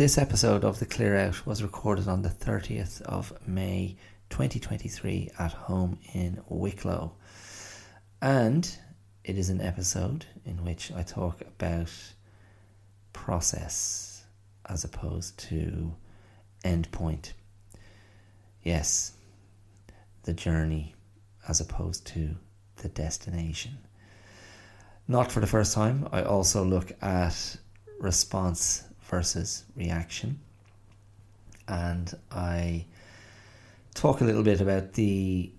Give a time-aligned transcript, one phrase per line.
[0.00, 3.98] This episode of The Clear Out was recorded on the 30th of May
[4.30, 7.12] 2023 at home in Wicklow.
[8.22, 8.78] And
[9.24, 11.92] it is an episode in which I talk about
[13.12, 14.24] process
[14.64, 15.94] as opposed to
[16.64, 17.34] endpoint.
[18.62, 19.12] Yes,
[20.22, 20.94] the journey
[21.46, 22.36] as opposed to
[22.76, 23.76] the destination.
[25.06, 27.58] Not for the first time, I also look at
[28.00, 30.38] response versus reaction.
[31.68, 32.86] And I
[33.94, 35.52] talk a little bit about the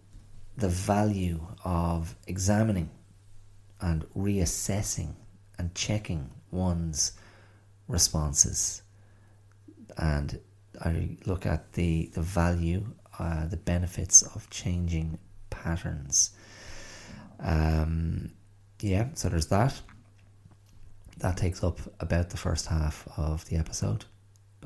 [0.58, 2.90] the value of examining
[3.80, 5.16] and reassessing
[5.58, 7.14] and checking one's
[7.88, 8.84] responses.
[9.98, 10.40] And
[10.84, 12.86] I look at the, the value,
[13.18, 15.18] uh, the benefits of changing
[15.50, 16.32] patterns.
[17.40, 18.32] Um,
[18.82, 19.80] yeah, so there's that.
[21.22, 24.06] That takes up about the first half of the episode.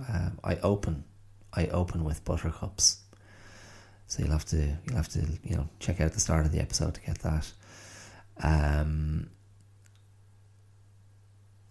[0.10, 1.04] Um, I open,
[1.54, 3.02] I open with buttercups.
[4.08, 6.60] So you'll have to you'll have to you know check out the start of the
[6.60, 7.52] episode to get that.
[8.42, 9.30] Um,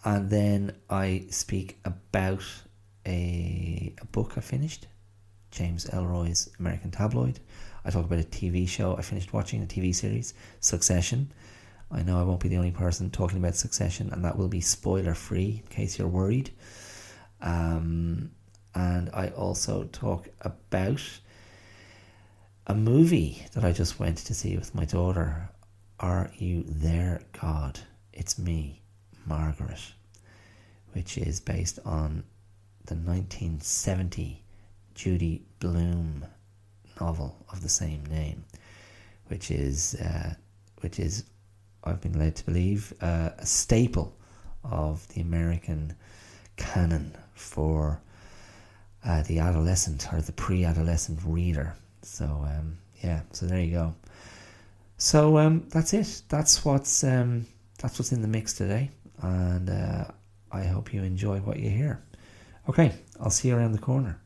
[0.05, 2.45] and then I speak about
[3.07, 4.87] a, a book I finished,
[5.51, 7.41] James Ellroy's American Tabloid.
[7.87, 11.33] I talk about a TV show I finished watching, a TV series, Succession.
[11.91, 14.61] I know I won't be the only person talking about Succession, and that will be
[14.61, 16.51] spoiler free in case you're worried.
[17.41, 18.31] Um,
[18.75, 21.03] and I also talk about
[22.67, 25.51] a movie that I just went to see with my daughter.
[26.01, 27.81] Are You There, God?
[28.13, 28.83] It's Me,
[29.27, 29.81] Margaret,
[30.93, 32.25] which is based on
[32.87, 34.43] the 1970
[34.95, 36.27] Judy Blume
[37.01, 38.45] novel of the same name,
[39.29, 40.35] which is uh,
[40.81, 41.25] which is
[41.85, 44.17] I've been led to believe uh, a staple
[44.65, 45.95] of the American
[46.57, 48.01] canon for
[49.05, 51.75] uh, the adolescent or the pre-adolescent reader.
[52.03, 53.95] So um, yeah, so there you go.
[54.97, 56.23] So um, that's it.
[56.29, 57.47] That's what's um,
[57.79, 58.91] that's what's in the mix today,
[59.21, 60.05] and uh,
[60.51, 62.03] I hope you enjoy what you hear.
[62.69, 64.19] Okay, I'll see you around the corner.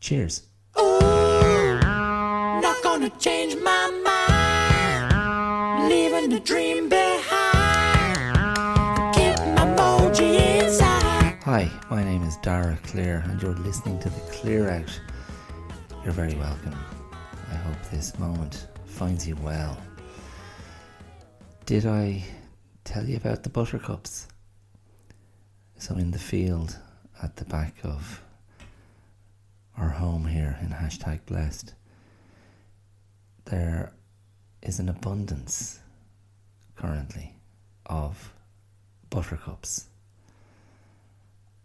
[0.00, 0.42] Cheers.
[0.78, 1.80] Ooh,
[2.60, 5.88] not gonna change my mind.
[5.88, 6.88] Leaving the dream
[11.88, 15.00] my name is Dara Clear, and you're listening to the Clear Out.
[16.02, 16.74] You're very welcome.
[17.50, 19.78] I hope this moment finds you well.
[21.64, 22.24] Did I
[22.82, 24.26] tell you about the buttercups?
[25.78, 26.76] So, in the field
[27.22, 28.20] at the back of
[29.78, 31.72] our home here in hashtag blessed,
[33.44, 33.92] there
[34.60, 35.78] is an abundance
[36.74, 37.36] currently
[37.84, 38.32] of
[39.08, 39.86] buttercups.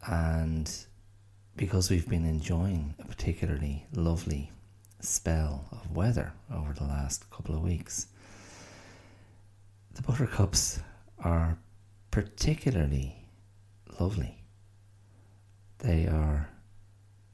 [0.07, 0.71] And
[1.55, 4.51] because we've been enjoying a particularly lovely
[4.99, 8.07] spell of weather over the last couple of weeks,
[9.93, 10.79] the buttercups
[11.23, 11.57] are
[12.11, 13.15] particularly
[13.99, 14.43] lovely.
[15.79, 16.49] They are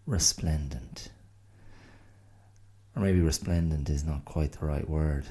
[0.06, 1.10] resplendent.
[2.96, 5.26] Or maybe resplendent is not quite the right word,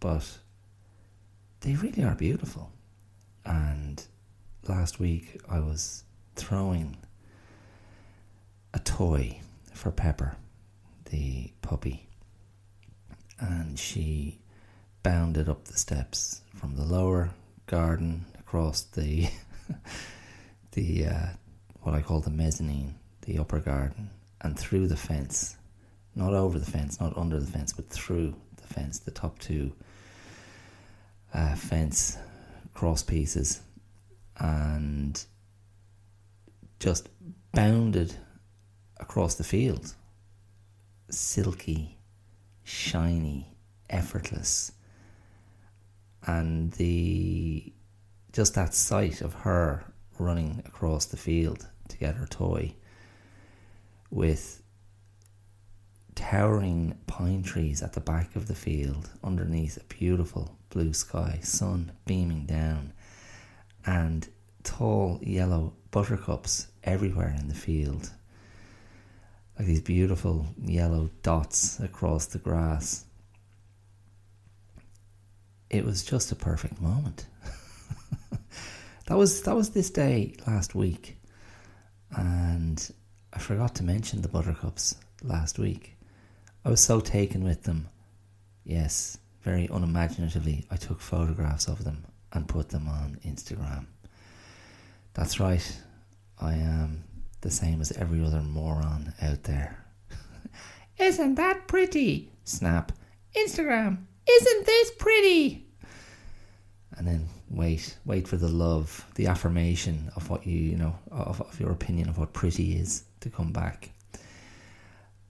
[0.00, 0.38] but
[1.60, 2.72] they really are beautiful.
[3.44, 4.02] And
[4.66, 6.03] last week I was
[6.34, 6.96] throwing
[8.72, 9.40] a toy
[9.72, 10.36] for Pepper,
[11.10, 12.08] the puppy,
[13.38, 14.40] and she
[15.02, 17.30] bounded up the steps from the lower
[17.66, 19.28] garden across the
[20.72, 21.26] the uh,
[21.82, 25.56] what I call the mezzanine, the upper garden, and through the fence,
[26.14, 29.72] not over the fence, not under the fence, but through the fence, the top two
[31.32, 32.16] uh, fence
[32.72, 33.60] cross pieces,
[34.38, 35.24] and
[36.84, 37.08] just
[37.52, 38.14] bounded
[38.98, 39.94] across the field,
[41.08, 41.96] silky,
[42.62, 43.56] shiny,
[43.88, 44.70] effortless,
[46.26, 47.72] and the
[48.34, 49.82] just that sight of her
[50.18, 52.74] running across the field to get her toy
[54.10, 54.62] with
[56.14, 61.92] towering pine trees at the back of the field underneath a beautiful blue sky, sun
[62.04, 62.92] beaming down,
[63.86, 64.28] and
[64.64, 68.10] tall yellow buttercups everywhere in the field.
[69.58, 73.04] Like these beautiful yellow dots across the grass.
[75.70, 77.26] It was just a perfect moment.
[79.06, 81.16] that was that was this day last week.
[82.16, 82.90] And
[83.32, 85.96] I forgot to mention the buttercups last week.
[86.64, 87.88] I was so taken with them.
[88.64, 93.86] Yes, very unimaginatively, I took photographs of them and put them on Instagram.
[95.12, 95.82] That's right,
[96.44, 97.04] I am
[97.40, 99.84] the same as every other moron out there.
[100.98, 102.30] Isn't that pretty?
[102.44, 102.92] Snap.
[103.36, 104.04] Instagram.
[104.30, 105.66] Isn't this pretty?
[106.96, 111.40] And then wait, wait for the love, the affirmation of what you, you know, of,
[111.40, 113.90] of your opinion of what pretty is to come back.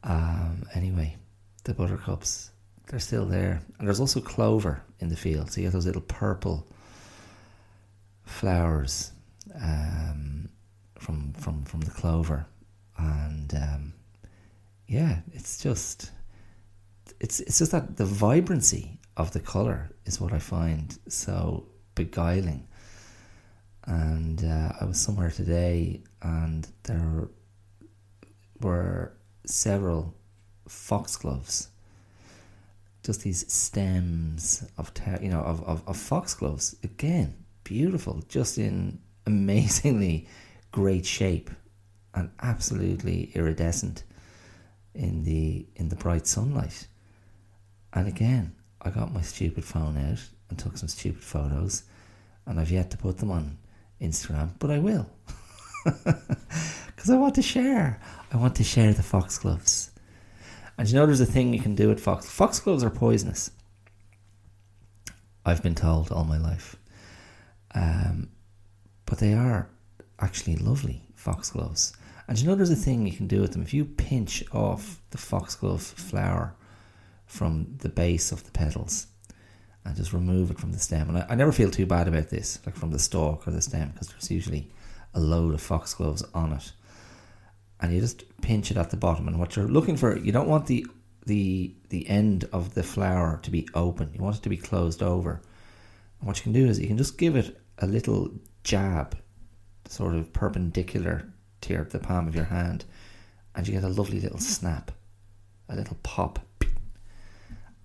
[0.03, 1.17] Um, anyway,
[1.65, 2.51] the buttercups,
[2.89, 3.63] they're still there.
[3.79, 5.51] And there's also clover in the field.
[5.51, 6.67] So you have those little purple
[8.25, 9.13] flowers
[9.55, 10.49] um,
[11.05, 12.47] from, from, from the clover.
[12.97, 13.93] And um,
[14.87, 16.11] yeah, it's just
[17.21, 22.67] it's it's just that the vibrancy of the color is what I find so beguiling.
[23.87, 27.29] And uh, I was somewhere today, and there
[28.61, 29.12] were
[29.45, 30.15] several
[30.67, 31.69] foxgloves,
[33.03, 34.91] just these stems of
[35.21, 36.77] you know of, of, of foxgloves.
[36.83, 40.29] Again, beautiful, just in amazingly
[40.75, 41.50] great shape,
[42.15, 44.03] and absolutely iridescent
[44.93, 46.88] in the in the bright sunlight.
[47.93, 50.19] And again, I got my stupid phone out
[50.50, 51.85] and took some stupid photos,
[52.44, 53.56] and I've yet to put them on
[54.00, 55.09] Instagram, but I will.
[57.05, 58.00] Because I want to share.
[58.32, 59.91] I want to share the foxgloves.
[60.79, 63.50] And you know there's a thing you can do with fox foxgloves are poisonous.
[65.44, 66.77] I've been told all my life.
[67.75, 68.31] Um,
[69.05, 69.69] but they are
[70.21, 71.93] actually lovely foxgloves.
[72.27, 73.63] And you know there's a thing you can do with them.
[73.63, 76.55] If you pinch off the foxglove flower
[77.27, 79.07] from the base of the petals
[79.85, 81.09] and just remove it from the stem.
[81.09, 83.61] And I, I never feel too bad about this, like from the stalk or the
[83.61, 84.71] stem, because there's usually
[85.13, 86.73] a load of foxgloves on it.
[87.81, 89.29] And you just pinch it at the bottom.
[89.29, 90.87] And what you're looking for, you don't want the
[91.27, 94.11] the the end of the flower to be open.
[94.15, 95.43] You want it to be closed over.
[96.21, 98.31] And what you can do is you can just give it a little
[98.63, 99.17] jab,
[99.89, 101.31] sort of perpendicular
[101.63, 102.85] to the palm of your hand,
[103.55, 104.91] and you get a lovely little snap,
[105.69, 106.41] a little pop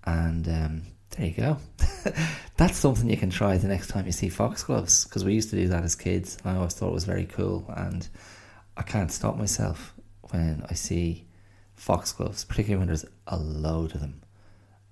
[0.04, 1.56] and um, there you go.
[2.56, 5.56] That's something you can try the next time you see foxgloves because we used to
[5.56, 6.38] do that as kids.
[6.44, 8.06] I always thought it was very cool, and
[8.76, 9.94] I can't stop myself
[10.30, 11.26] when I see
[11.74, 14.22] foxgloves, particularly when there's a load of them.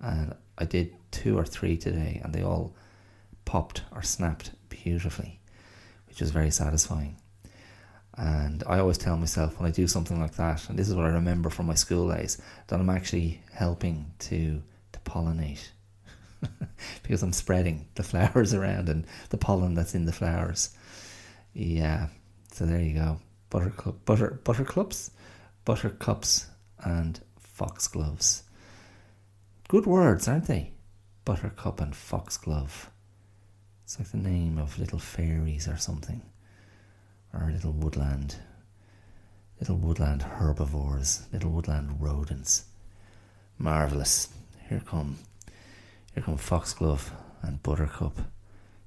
[0.01, 2.75] And I did two or three today, and they all
[3.45, 5.38] popped or snapped beautifully,
[6.19, 7.15] which was very satisfying.
[8.17, 11.05] And I always tell myself when I do something like that, and this is what
[11.05, 14.61] I remember from my school days, that I'm actually helping to
[14.91, 15.69] to pollinate
[17.05, 20.71] because I'm spreading the flowers around and the pollen that's in the flowers.
[21.55, 22.09] Yeah,
[22.51, 23.21] so there you go.
[23.51, 25.13] Buttercup, butter, buttercups,
[25.65, 26.49] buttercups,
[26.81, 28.43] and foxgloves.
[29.69, 30.73] Good words, aren't they?
[31.25, 32.91] Buttercup and foxglove.
[33.89, 36.21] It's like the name of little fairies or something,
[37.33, 38.37] or little woodland,
[39.61, 42.67] little woodland herbivores, little woodland rodents.
[43.57, 44.29] Marvelous.
[44.69, 45.17] Here come,
[46.13, 48.19] here come Foxglove and Buttercup.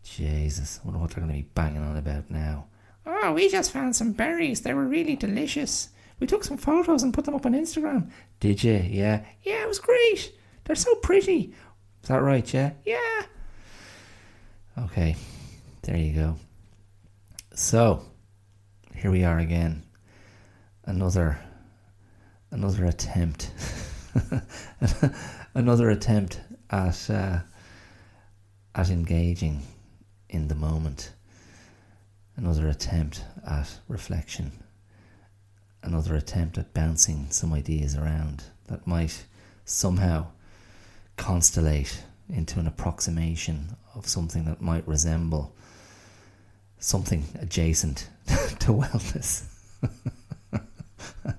[0.03, 2.67] Jesus, I wonder what they're going to be banging on about now.
[3.03, 4.61] Oh, we just found some berries.
[4.61, 5.89] They were really delicious.
[6.19, 8.11] We took some photos and put them up on Instagram.
[8.39, 8.73] Did you?
[8.87, 9.25] Yeah.
[9.41, 10.31] Yeah, it was great.
[10.65, 11.55] They're so pretty.
[12.03, 12.53] Is that right?
[12.53, 12.73] Yeah.
[12.85, 13.23] Yeah.
[14.85, 15.15] Okay,
[15.83, 16.35] there you go.
[17.53, 18.03] So,
[18.95, 19.83] here we are again.
[20.85, 21.37] Another,
[22.49, 23.51] another attempt.
[25.53, 27.41] another attempt at uh,
[28.73, 29.61] at engaging
[30.29, 31.13] in the moment.
[32.35, 34.51] Another attempt at reflection.
[35.83, 39.25] Another attempt at bouncing some ideas around that might
[39.63, 40.31] somehow
[41.17, 45.55] constellate into an approximation of something that might resemble
[46.79, 48.09] something adjacent
[48.59, 49.45] to wellness.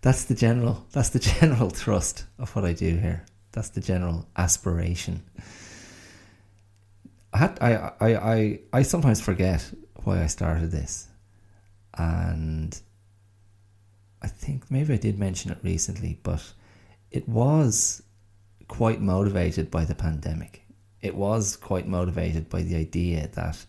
[0.00, 3.24] that's the general that's the general thrust of what I do here.
[3.52, 5.22] That's the general aspiration.
[7.32, 9.70] I had, I, I, I, I sometimes forget
[10.04, 11.08] why I started this.
[11.96, 12.78] And
[14.22, 16.52] I think maybe I did mention it recently, but
[17.10, 18.02] it was
[18.68, 20.62] quite motivated by the pandemic.
[21.00, 23.64] It was quite motivated by the idea that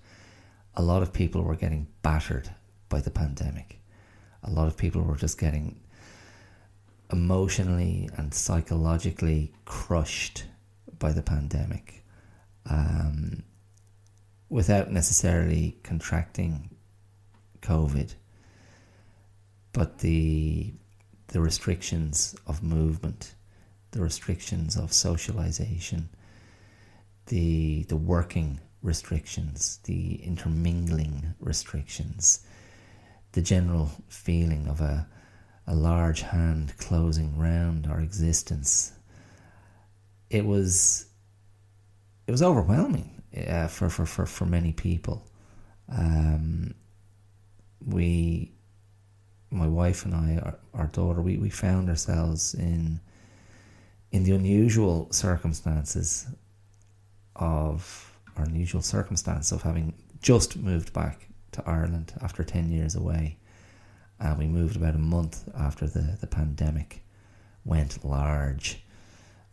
[0.76, 2.50] a lot of people were getting battered
[2.90, 3.80] by the pandemic.
[4.44, 5.80] A lot of people were just getting
[7.12, 10.46] emotionally and psychologically crushed
[11.00, 12.04] by the pandemic
[12.70, 13.44] um,
[14.50, 16.70] without necessarily contracting
[17.62, 18.14] COVID.
[19.74, 20.74] But the
[21.28, 23.36] the restrictions of movement,
[23.98, 26.10] the restrictions of socialization,
[27.26, 32.46] the the working restrictions, the intermingling restrictions,
[33.32, 35.08] the general feeling of a
[35.66, 38.94] a large hand closing round our existence.
[40.30, 41.08] It was
[42.28, 45.26] it was overwhelming uh, for, for, for, for many people.
[45.90, 46.76] Um,
[47.86, 48.52] we,
[49.50, 53.00] my wife and I, our, our daughter, we, we found ourselves in
[54.12, 56.28] in the unusual circumstances
[57.36, 63.38] of our unusual circumstance of having just moved back to Ireland after 10 years away.
[64.20, 67.04] And we moved about a month after the, the pandemic
[67.66, 68.84] went large,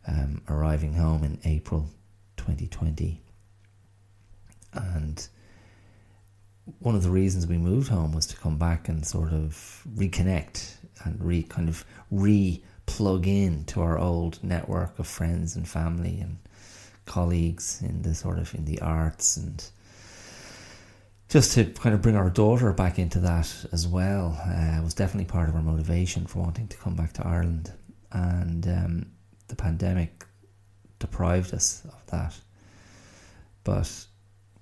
[0.06, 1.90] um, arriving home in April
[2.36, 3.20] 2020.
[4.72, 5.28] And
[6.78, 10.76] one of the reasons we moved home was to come back and sort of reconnect
[11.04, 16.20] and re kind of re plug in to our old network of friends and family
[16.20, 16.38] and
[17.06, 19.70] colleagues in the sort of in the arts and
[21.28, 25.24] just to kind of bring our daughter back into that as well uh, was definitely
[25.24, 27.72] part of our motivation for wanting to come back to Ireland.
[28.12, 29.06] And um,
[29.48, 30.24] the pandemic
[30.98, 32.38] deprived us of that.
[33.64, 34.06] But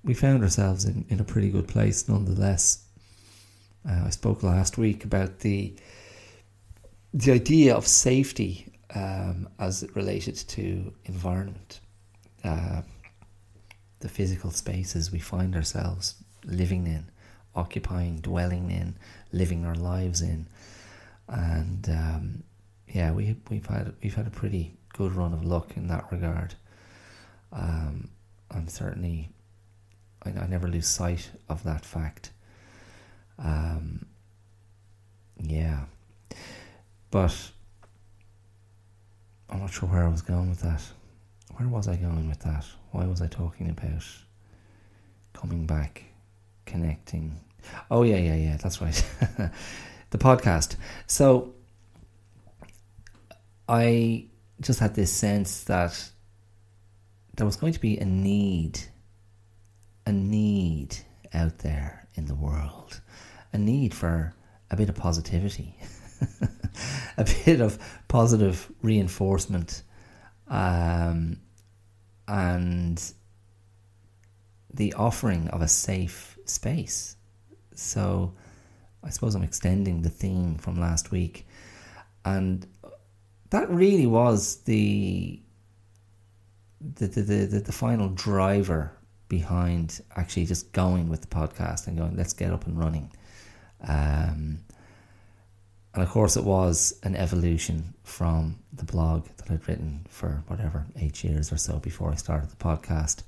[0.02, 2.84] we found ourselves in, in a pretty good place nonetheless.
[3.86, 5.74] Uh, I spoke last week about the
[7.14, 11.81] the idea of safety um, as it related to environment,
[12.45, 12.83] uh,
[14.00, 17.07] the physical spaces we find ourselves living in,
[17.54, 18.97] occupying, dwelling in,
[19.33, 20.47] living our lives in,
[21.28, 22.42] and um,
[22.88, 26.54] yeah, we we've had we've had a pretty good run of luck in that regard.
[27.52, 28.11] Um,
[28.50, 29.31] I'm certainly
[30.25, 32.31] I, I, never lose sight of that fact.
[33.38, 34.07] Um,
[35.42, 35.85] yeah.
[37.12, 37.50] But
[39.50, 40.83] I'm not sure where I was going with that.
[41.57, 42.64] Where was I going with that?
[42.90, 44.02] Why was I talking about
[45.35, 46.04] coming back,
[46.64, 47.38] connecting?
[47.90, 49.04] Oh, yeah, yeah, yeah, that's right.
[50.11, 50.76] the podcast.
[51.07, 51.52] So
[53.69, 54.28] I
[54.62, 56.11] just had this sense that
[57.37, 58.81] there was going to be a need,
[60.07, 60.97] a need
[61.35, 63.02] out there in the world,
[63.52, 64.35] a need for
[64.71, 65.76] a bit of positivity.
[67.16, 69.82] a bit of positive reinforcement
[70.48, 71.38] um,
[72.28, 73.12] and
[74.72, 77.16] the offering of a safe space.
[77.74, 78.34] So
[79.02, 81.46] I suppose I'm extending the theme from last week.
[82.24, 82.66] And
[83.50, 85.40] that really was the
[86.96, 88.92] the, the, the, the final driver
[89.28, 93.08] behind actually just going with the podcast and going, let's get up and running.
[93.86, 94.58] Um,
[95.94, 100.87] and of course, it was an evolution from the blog that I'd written for whatever,
[100.96, 103.25] eight years or so before I started the podcast,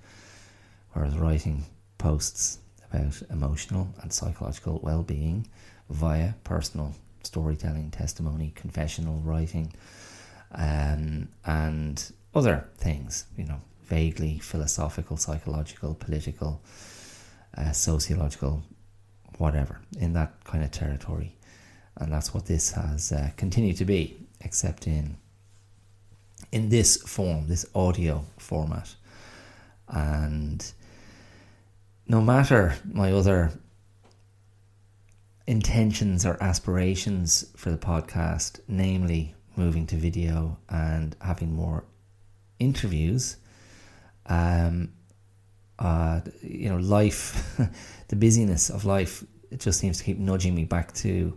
[0.92, 1.66] where I was writing
[1.98, 2.58] posts
[2.90, 5.46] about emotional and psychological well being
[5.90, 9.70] via personal storytelling, testimony, confessional writing,
[10.52, 16.62] um, and other things, you know, vaguely philosophical, psychological, political,
[17.58, 18.62] uh, sociological,
[19.36, 21.36] whatever, in that kind of territory
[21.96, 25.16] and that's what this has uh, continued to be, except in
[26.52, 28.94] in this form, this audio format.
[29.88, 30.64] And
[32.06, 33.50] no matter my other
[35.46, 41.84] intentions or aspirations for the podcast, namely moving to video and having more
[42.58, 43.36] interviews,
[44.26, 44.92] um,
[45.78, 47.58] uh, you know, life,
[48.08, 51.36] the busyness of life, it just seems to keep nudging me back to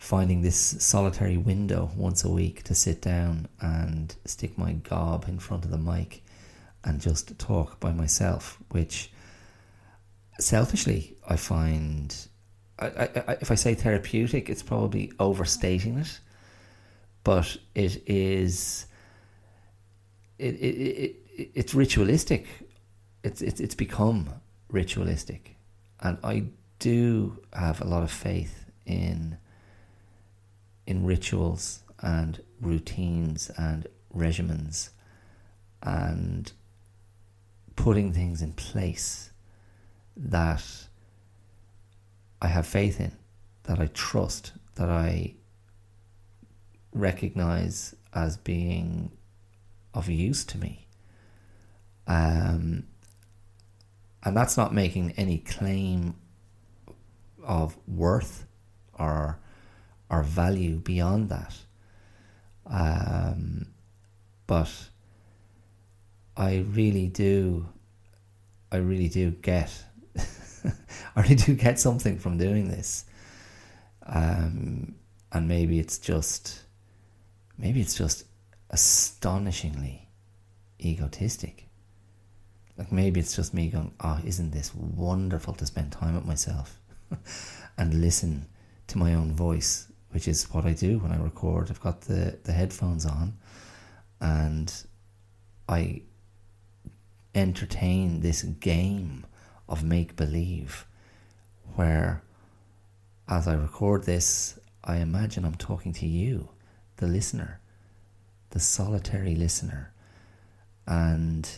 [0.00, 5.38] finding this solitary window once a week to sit down and stick my gob in
[5.38, 6.24] front of the mic
[6.82, 9.12] and just talk by myself, which
[10.40, 12.16] selfishly I find,
[12.78, 12.86] I,
[13.28, 16.18] I, if I say therapeutic, it's probably overstating it,
[17.22, 18.86] but it is,
[20.38, 22.46] it, it, it, it, it's ritualistic.
[23.22, 24.30] It's, it's, it's become
[24.70, 25.56] ritualistic.
[26.00, 26.44] And I
[26.78, 29.36] do have a lot of faith in
[30.90, 34.90] in rituals and routines and regimens
[35.84, 36.50] and
[37.76, 39.30] putting things in place
[40.16, 40.64] that
[42.42, 43.12] I have faith in,
[43.64, 45.34] that I trust, that I
[46.92, 49.12] recognize as being
[49.94, 50.88] of use to me.
[52.08, 52.88] Um,
[54.24, 56.16] and that's not making any claim
[57.44, 58.44] of worth
[58.98, 59.38] or
[60.10, 61.56] or value beyond that.
[62.66, 63.68] Um,
[64.46, 64.70] but
[66.36, 67.68] I really do,
[68.72, 69.72] I really do get,
[71.16, 73.04] I really do get something from doing this.
[74.04, 74.96] Um,
[75.32, 76.62] and maybe it's just,
[77.56, 78.24] maybe it's just
[78.70, 80.08] astonishingly
[80.80, 81.68] egotistic.
[82.76, 86.80] Like maybe it's just me going, oh, isn't this wonderful to spend time with myself
[87.78, 88.46] and listen
[88.88, 91.70] to my own voice, which is what I do when I record.
[91.70, 93.34] I've got the, the headphones on
[94.20, 94.72] and
[95.68, 96.02] I
[97.34, 99.24] entertain this game
[99.68, 100.86] of make believe
[101.76, 102.22] where
[103.28, 106.48] as I record this, I imagine I'm talking to you,
[106.96, 107.60] the listener,
[108.50, 109.92] the solitary listener.
[110.86, 111.48] And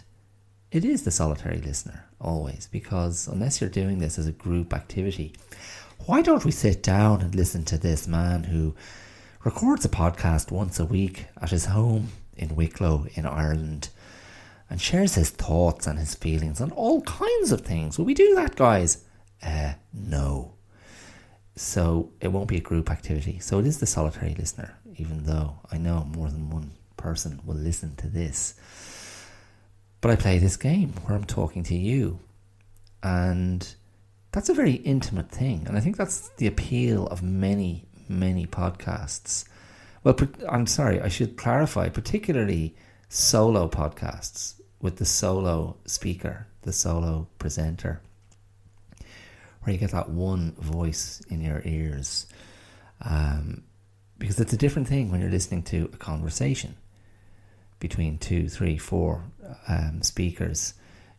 [0.70, 5.32] it is the solitary listener always, because unless you're doing this as a group activity,
[6.06, 8.74] why don't we sit down and listen to this man who
[9.44, 13.88] records a podcast once a week at his home in Wicklow in Ireland
[14.68, 17.98] and shares his thoughts and his feelings on all kinds of things.
[17.98, 19.04] Will we do that, guys?
[19.42, 20.54] Uh, no.
[21.56, 23.38] So it won't be a group activity.
[23.38, 27.56] So it is the solitary listener, even though I know more than one person will
[27.56, 28.54] listen to this.
[30.00, 32.18] But I play this game where I'm talking to you.
[33.02, 33.74] And
[34.32, 35.64] that's a very intimate thing.
[35.66, 39.44] And I think that's the appeal of many, many podcasts.
[40.02, 40.16] Well,
[40.48, 42.74] I'm sorry, I should clarify, particularly
[43.08, 48.00] solo podcasts with the solo speaker, the solo presenter,
[49.62, 52.26] where you get that one voice in your ears.
[53.02, 53.62] Um,
[54.18, 56.76] because it's a different thing when you're listening to a conversation
[57.80, 59.24] between two, three, four
[59.68, 60.74] um, speakers.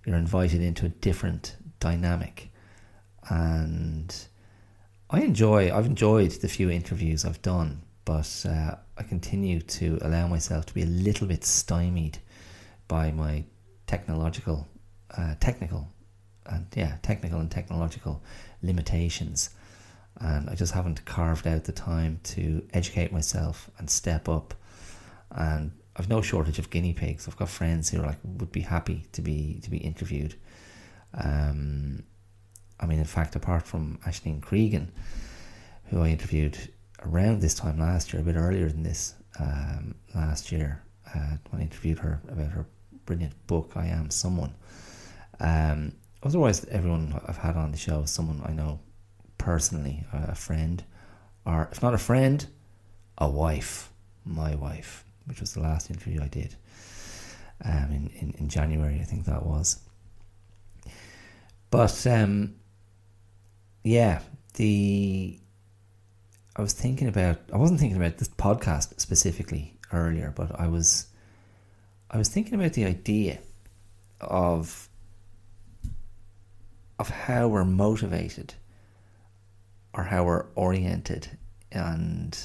[0.06, 2.50] You're invited into a different dynamic.
[3.30, 4.14] And
[5.10, 10.28] I enjoy, I've enjoyed the few interviews I've done, but uh, I continue to allow
[10.28, 12.18] myself to be a little bit stymied
[12.88, 13.46] by my
[13.88, 14.68] technological,
[15.18, 15.88] uh, technical,
[16.46, 18.22] and yeah, technical and technological
[18.62, 19.52] limitations.
[20.20, 24.54] And I just haven't carved out the time to educate myself and step up.
[25.32, 27.28] And I've no shortage of guinea pigs.
[27.28, 30.36] I've got friends who are like would be happy to be to be interviewed.
[31.14, 32.04] Um,
[32.80, 34.92] I mean, in fact, apart from Ashleen Cregan,
[35.86, 36.58] who I interviewed
[37.06, 40.84] around this time last year, a bit earlier than this um, last year,
[41.16, 42.66] uh, when I interviewed her about her
[43.06, 44.54] brilliant book, I Am Someone.
[45.40, 48.80] Um, otherwise, everyone I've had on the show is someone I know
[49.38, 50.84] personally, a friend,
[51.46, 52.46] or if not a friend,
[53.18, 53.92] a wife,
[54.26, 56.56] my wife, which was the last interview I did
[57.64, 59.80] um, in, in, in January, I think that was.
[61.70, 62.56] But um,
[63.84, 64.22] yeah,
[64.56, 65.40] the
[66.56, 71.08] I was thinking about I wasn't thinking about this podcast specifically earlier, but I was
[72.10, 73.40] I was thinking about the idea
[74.22, 74.88] of
[77.00, 78.54] of how we're motivated
[79.94, 81.28] or how we're oriented
[81.72, 82.38] and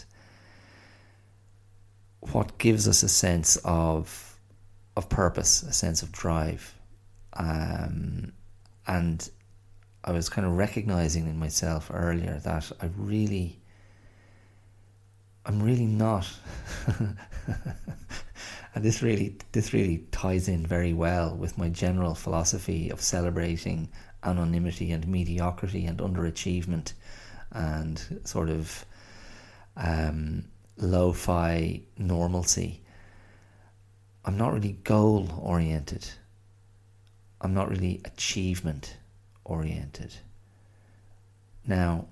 [2.32, 4.36] what gives us a sense of
[4.96, 6.74] of purpose, a sense of drive.
[7.34, 8.32] Um,
[8.86, 9.30] and
[10.08, 13.60] I was kind of recognizing in myself earlier that I really
[15.44, 16.26] I'm really not
[18.74, 23.90] and this really this really ties in very well with my general philosophy of celebrating
[24.24, 26.94] anonymity and mediocrity and underachievement
[27.52, 28.86] and sort of
[29.76, 30.46] um,
[30.78, 32.80] lo-fi normalcy.
[34.24, 36.08] I'm not really goal oriented.
[37.42, 38.96] I'm not really achievement
[39.48, 40.14] oriented.
[41.66, 42.06] Now,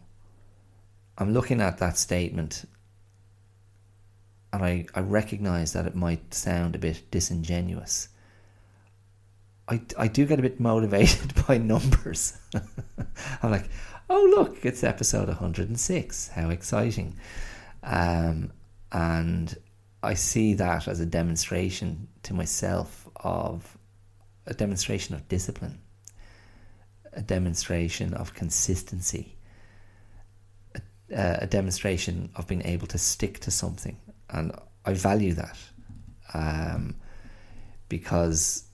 [1.19, 2.65] I'm looking at that statement
[4.53, 8.09] and I, I recognize that it might sound a bit disingenuous.
[9.69, 12.39] I, I do get a bit motivated by numbers.
[13.43, 13.69] I'm like,
[14.09, 16.29] oh, look, it's episode 106.
[16.29, 17.17] How exciting.
[17.83, 18.53] Um,
[18.93, 19.55] and
[20.03, 23.77] I see that as a demonstration to myself of
[24.47, 25.81] a demonstration of discipline,
[27.17, 29.37] a demonstration of consistency,
[31.11, 33.97] a, a demonstration of being able to stick to something
[34.31, 34.53] and
[34.85, 35.59] I value that
[36.35, 36.97] um,
[37.89, 38.65] because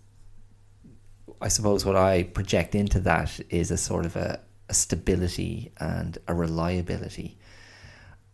[1.40, 6.18] I suppose what I project into that is a sort of a, a stability and
[6.28, 7.38] a reliability,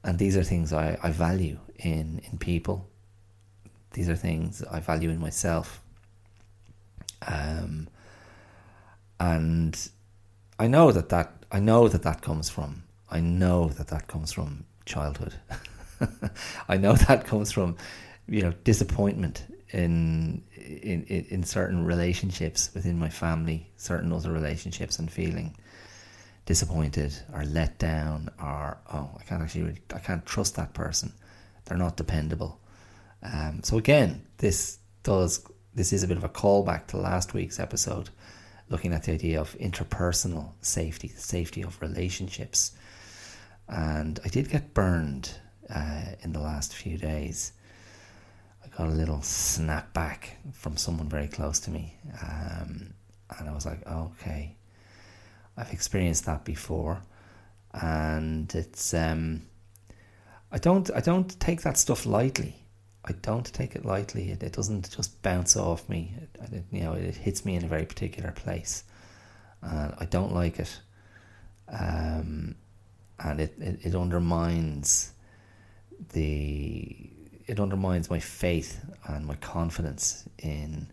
[0.05, 2.89] and these are things I, I value in in people.
[3.93, 5.83] These are things I value in myself.
[7.27, 7.89] Um,
[9.19, 9.91] and
[10.59, 14.33] I know that that I know that that comes from I know that that comes
[14.33, 15.35] from childhood.
[16.69, 17.77] I know that comes from,
[18.29, 25.11] you know, disappointment in, in in certain relationships within my family, certain other relationships, and
[25.11, 25.57] feeling
[26.47, 31.13] disappointed or let down or oh I can't actually I can't trust that person.
[31.65, 32.61] They're not dependable.
[33.23, 37.61] Um, so again this does this is a bit of a callback to last week's
[37.61, 38.09] episode
[38.71, 42.73] looking at the idea of interpersonal safety the safety of relationships.
[43.69, 45.31] And I did get burned
[45.75, 47.53] uh, in the last few days.
[48.65, 52.95] I got a little snap back from someone very close to me um,
[53.39, 54.59] and I was like okay
[55.59, 57.03] I've experienced that before,
[57.75, 59.43] and it's um,
[60.53, 62.58] I don't I don't take that stuff lightly.
[63.09, 64.31] I don't take it lightly.
[64.31, 66.15] It, it doesn't just bounce off me.
[66.21, 68.85] It, it, you know, it hits me in a very particular place,
[69.63, 70.79] and I don't like it.
[71.69, 72.55] Um,
[73.19, 75.13] and it, it, it undermines
[76.13, 77.11] the
[77.47, 80.93] it undermines my faith and my confidence in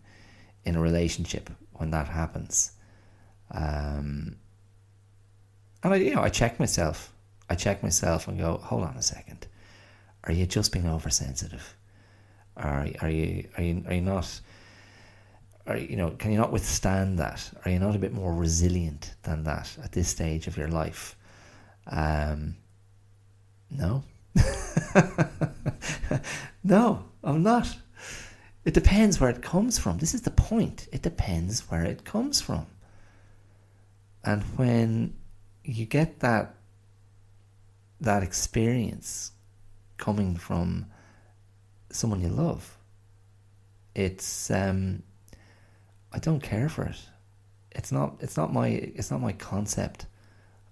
[0.64, 2.72] in a relationship when that happens.
[3.52, 4.36] Um,
[5.82, 7.12] and I, you know, I check myself.
[7.48, 9.46] I check myself and go, hold on a second.
[10.24, 11.75] Are you just being oversensitive?
[12.56, 14.40] Are are you are you are you not?
[15.66, 16.10] Are you know?
[16.10, 17.50] Can you not withstand that?
[17.64, 21.16] Are you not a bit more resilient than that at this stage of your life?
[21.86, 22.56] Um,
[23.70, 24.04] no,
[26.64, 27.76] no, I'm not.
[28.64, 29.98] It depends where it comes from.
[29.98, 30.88] This is the point.
[30.92, 32.66] It depends where it comes from.
[34.24, 35.14] And when
[35.62, 36.54] you get that
[38.00, 39.32] that experience
[39.96, 40.86] coming from
[41.90, 42.76] someone you love.
[43.94, 45.02] It's um,
[46.12, 47.00] I don't care for it.
[47.72, 50.06] It's not it's not my it's not my concept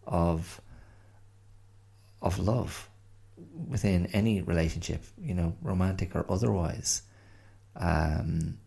[0.07, 0.61] of
[2.23, 2.89] of love
[3.69, 7.03] within any relationship, you know, romantic or otherwise.
[7.77, 8.59] Um,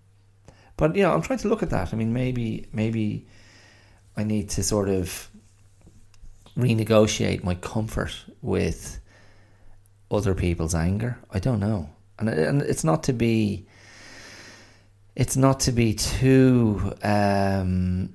[0.75, 1.93] but you know, I'm trying to look at that.
[1.93, 3.27] I mean, maybe maybe
[4.15, 5.29] I need to sort of
[6.57, 8.99] renegotiate my comfort with
[10.09, 11.17] other people's anger.
[11.31, 13.65] I don't know, and and it's not to be.
[15.15, 16.93] It's not to be too.
[17.03, 18.13] Um,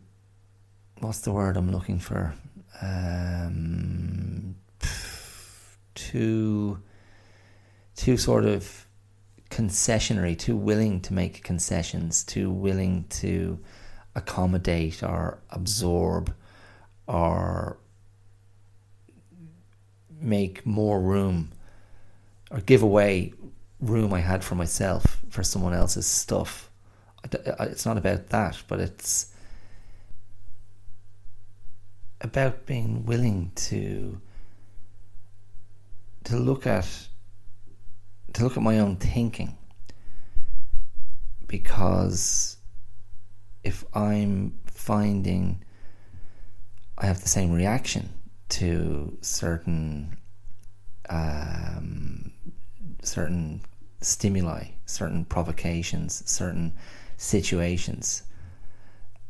[1.00, 2.34] what's the word I'm looking for?
[2.80, 4.54] Um,
[5.94, 6.80] too.
[7.96, 8.86] Too sort of
[9.50, 13.60] concessionary, too willing to make concessions, too willing to
[14.14, 16.34] accommodate or absorb
[17.06, 17.78] or
[20.20, 21.50] make more room
[22.50, 23.32] or give away
[23.82, 26.70] room I had for myself for someone else's stuff.
[27.60, 29.32] It's not about that, but it's
[32.20, 34.20] about being willing to
[36.24, 37.08] to look at
[38.32, 39.58] to look at my own thinking
[41.48, 42.56] because
[43.64, 45.64] if I'm finding
[46.96, 48.10] I have the same reaction
[48.50, 50.16] to certain
[51.08, 52.32] um,
[53.02, 53.62] certain
[54.04, 56.72] stimuli, certain provocations, certain
[57.16, 58.22] situations,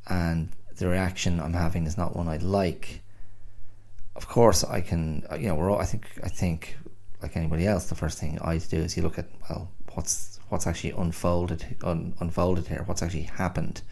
[0.09, 3.03] and the reaction I'm having is not one I like.
[4.17, 5.25] Of course, I can.
[5.31, 5.81] Uh, you know, we're all.
[5.81, 6.07] I think.
[6.23, 6.77] I think,
[7.23, 10.67] like anybody else, the first thing I do is you look at well, what's what's
[10.67, 12.83] actually unfolded un, unfolded here.
[12.87, 13.83] What's actually happened?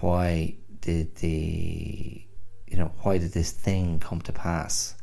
[0.00, 2.26] Why did the
[2.66, 4.94] you know, why did this thing come to pass?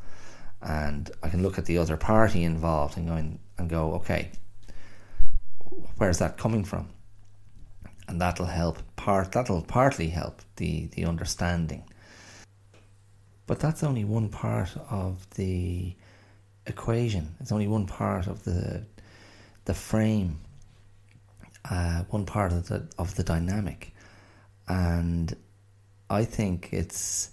[0.62, 4.32] And I can look at the other party involved and go in, and go, okay,
[5.98, 6.90] where's that coming from?
[8.08, 11.84] And that'll help part that'll partly help the, the understanding.
[13.48, 15.96] But that's only one part of the
[16.66, 17.36] equation.
[17.40, 18.86] It's only one part of the
[19.66, 20.40] the frame,
[21.70, 23.94] uh, one part of the of the dynamic,
[24.68, 25.36] and
[26.10, 27.32] I think it's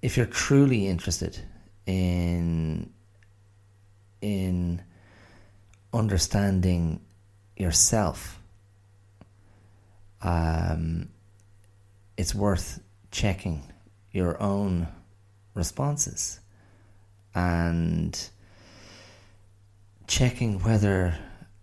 [0.00, 1.38] if you're truly interested
[1.86, 2.90] in
[4.20, 4.82] in
[5.92, 7.00] understanding
[7.56, 8.40] yourself,
[10.22, 11.08] um,
[12.16, 13.62] it's worth checking
[14.10, 14.88] your own
[15.54, 16.40] responses
[17.34, 18.28] and
[20.06, 21.14] checking whether,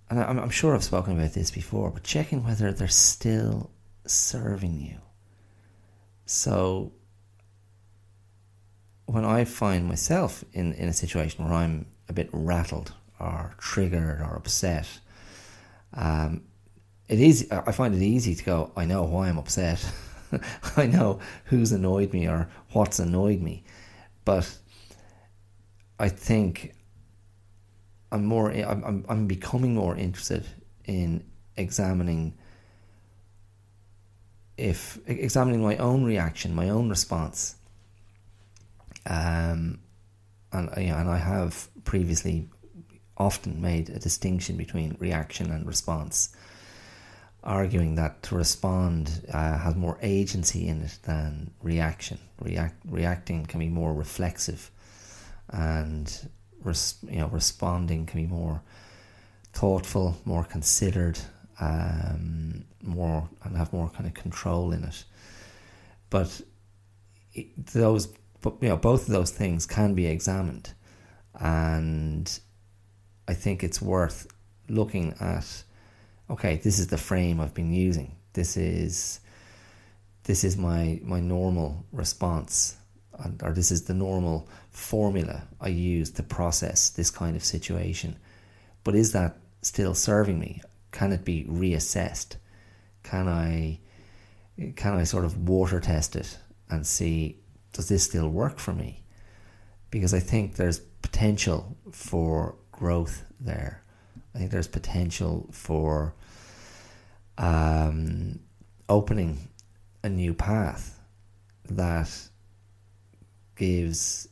[0.10, 3.72] and I'm, I'm sure I've spoken about this before, but checking whether they're still
[4.06, 4.98] serving you.
[6.26, 6.92] So
[9.06, 14.21] when I find myself in, in a situation where I'm a bit rattled or triggered
[14.21, 14.88] or upset,
[15.93, 16.43] um,
[17.08, 18.71] it is I find it easy to go.
[18.75, 19.84] I know why I'm upset.
[20.77, 23.63] I know who's annoyed me or what's annoyed me,
[24.25, 24.58] but
[25.99, 26.75] I think
[28.12, 28.51] I'm more.
[28.51, 30.45] I'm I'm, becoming more interested
[30.86, 31.23] in
[31.58, 32.38] examining
[34.58, 37.55] if examining my own reaction, my own response,
[39.05, 39.79] um,
[40.51, 42.49] and and I have previously
[43.19, 46.29] often made a distinction between reaction and response,
[47.43, 52.17] arguing that to respond uh, has more agency in it than reaction.
[52.41, 54.71] React, reacting can be more reflexive,
[55.49, 56.29] and
[56.63, 58.62] res, you know responding can be more
[59.51, 61.19] thoughtful, more considered,
[61.60, 65.03] um, more and have more kind of control in it.
[66.10, 66.41] But
[67.73, 68.08] those,
[68.62, 70.73] you know, both of those things can be examined,
[71.39, 72.39] and
[73.30, 74.26] I think it's worth
[74.68, 75.63] looking at.
[76.32, 78.15] Okay, this is the frame I've been using.
[78.34, 79.20] This is
[80.24, 82.76] this is my my normal response,
[83.44, 88.18] or this is the normal formula I use to process this kind of situation.
[88.84, 90.63] But is that still serving me?
[90.92, 92.38] Can it be reassessed?
[93.04, 93.80] Can I
[94.76, 97.38] can I sort of water test it and see
[97.74, 99.04] does this still work for me?
[99.92, 103.84] Because I think there's potential for growth there.
[104.34, 106.13] I think there's potential for
[107.38, 108.39] um,
[108.88, 109.50] opening
[110.02, 110.98] a new path
[111.70, 112.10] that
[113.56, 114.28] gives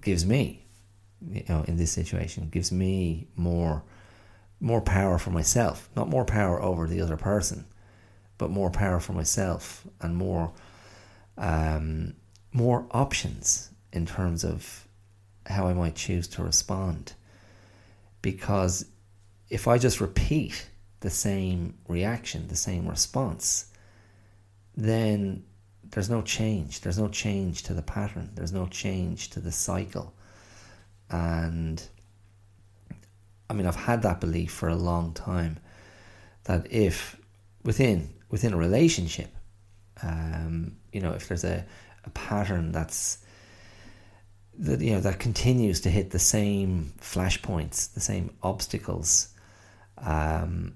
[0.00, 0.66] gives me,
[1.30, 3.84] you know, in this situation, gives me more
[4.60, 7.66] more power for myself, not more power over the other person,
[8.36, 10.52] but more power for myself and more
[11.38, 12.14] um,
[12.52, 14.88] more options in terms of
[15.46, 17.14] how I might choose to respond.
[18.20, 18.86] Because
[19.50, 20.68] if I just repeat
[21.00, 23.66] the same reaction, the same response,
[24.76, 25.44] then
[25.90, 26.80] there's no change.
[26.80, 28.30] There's no change to the pattern.
[28.34, 30.14] There's no change to the cycle.
[31.10, 31.82] And
[33.50, 35.58] I mean, I've had that belief for a long time
[36.44, 37.20] that if
[37.64, 39.28] within within a relationship,
[40.02, 41.64] um, you know, if there's a,
[42.04, 43.18] a pattern that's
[44.58, 49.28] that you know that continues to hit the same flashpoints, the same obstacles,
[49.98, 50.74] um,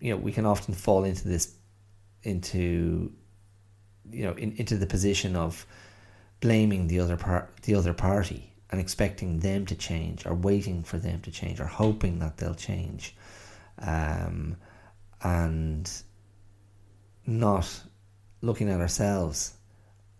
[0.00, 1.54] you know, we can often fall into this
[2.22, 3.12] into
[4.10, 5.66] you know in, into the position of
[6.40, 10.98] blaming the other part the other party and expecting them to change or waiting for
[10.98, 13.14] them to change or hoping that they'll change.
[13.78, 14.56] Um,
[15.22, 15.90] and
[17.26, 17.82] not
[18.42, 19.55] looking at ourselves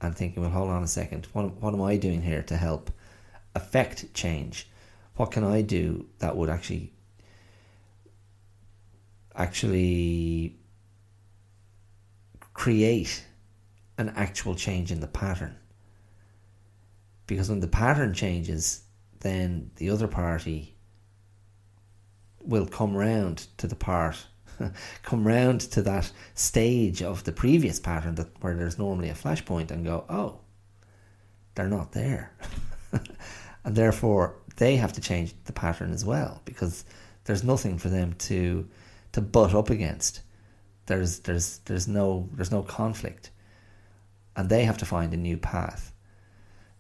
[0.01, 1.27] and thinking well hold on a second.
[1.33, 2.91] What, what am i doing here to help
[3.55, 4.69] affect change?
[5.17, 6.93] What can i do that would actually
[9.35, 10.57] actually
[12.55, 13.25] create
[13.99, 15.57] an actual change in the pattern?
[17.27, 18.83] Because when the pattern changes,
[19.21, 20.77] then the other party
[22.41, 24.27] will come round to the part,
[25.03, 29.71] come round to that stage of the previous pattern that where there's normally a flashpoint
[29.71, 30.41] and go, oh,
[31.55, 32.33] they're not there.
[33.65, 36.85] and therefore they have to change the pattern as well because
[37.25, 38.69] there's nothing for them to
[39.13, 40.21] to butt up against.
[40.87, 43.31] There's there's there's no there's no conflict.
[44.37, 45.95] And they have to find a new path.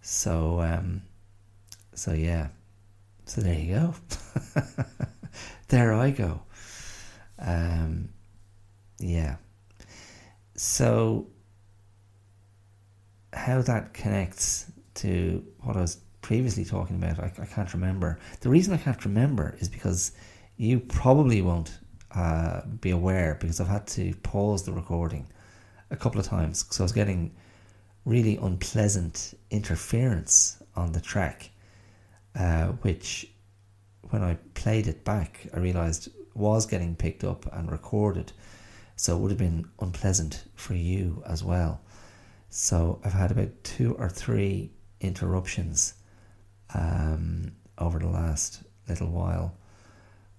[0.03, 1.03] So, um,
[1.95, 2.49] so yeah.
[3.25, 3.95] So there you go.
[5.69, 6.43] there I go.
[7.39, 8.11] Um,
[8.99, 9.37] yeah.
[10.55, 11.29] So,
[13.33, 18.19] how that connects to what I was previously talking about, I, I can't remember.
[18.41, 20.13] The reason I can't remember is because
[20.57, 21.79] you probably won't
[22.15, 25.27] uh, be aware because I've had to pause the recording
[25.91, 27.35] a couple of times because I was getting
[28.05, 31.51] really unpleasant interference on the track,
[32.35, 33.31] uh, which
[34.11, 38.33] when I played it back, I realised was getting picked up and recorded.
[38.97, 41.81] So it would have been unpleasant for you as well.
[42.49, 44.71] So I've had about two or three
[45.01, 45.95] interruptions
[46.75, 49.57] um, over the last little while.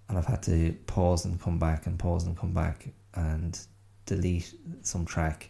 [0.10, 3.60] And I've had to pause and come back and pause and come back and
[4.06, 5.50] delete some track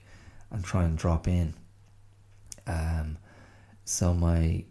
[0.52, 1.54] and try and drop in.
[2.66, 3.18] Um,
[3.86, 4.66] so my,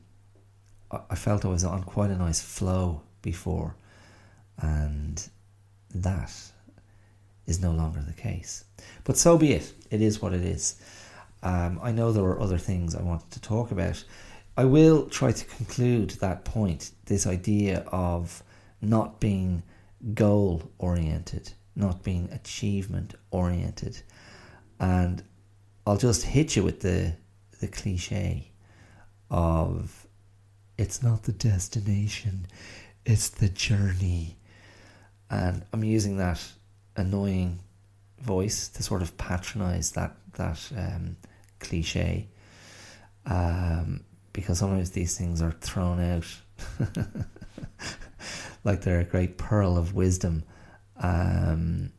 [0.90, 3.76] I felt I was on quite a nice flow before,
[4.58, 5.26] and
[6.02, 6.32] that
[7.46, 8.64] is no longer the case.
[9.04, 9.72] But so be it.
[9.90, 10.80] It is what it is.
[11.42, 14.02] Um, I know there were other things I wanted to talk about.
[14.56, 16.90] I will try to conclude that point.
[17.04, 18.42] This idea of
[18.80, 19.62] not being
[20.14, 24.00] goal oriented, not being achievement oriented,
[24.80, 25.22] and
[25.86, 27.14] I'll just hit you with the
[27.60, 28.50] the cliche
[29.30, 30.06] of
[30.78, 32.46] it's not the destination,
[33.04, 34.36] it's the journey.
[35.30, 36.40] And I'm using that
[36.96, 37.60] annoying
[38.20, 41.16] voice to sort of patronize that that um,
[41.58, 42.28] cliche,
[43.24, 46.26] um, because sometimes these things are thrown out
[48.64, 50.44] like they're a great pearl of wisdom,
[51.00, 51.90] um,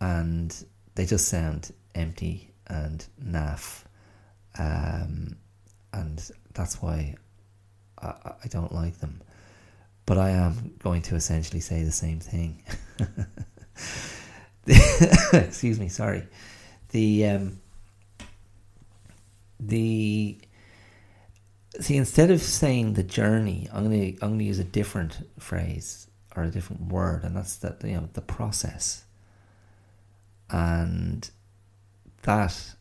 [0.00, 3.84] and they just sound empty and naff,
[4.58, 5.36] um,
[5.92, 7.14] and that's why
[8.00, 9.22] I, I don't like them.
[10.12, 12.62] But I am going to essentially say the same thing.
[15.32, 16.28] Excuse me, sorry.
[16.90, 17.60] The um,
[19.58, 20.36] the
[21.80, 26.42] see instead of saying the journey, I'm gonna I'm gonna use a different phrase or
[26.42, 29.04] a different word, and that's that you know the process.
[30.50, 31.30] And
[32.24, 32.74] that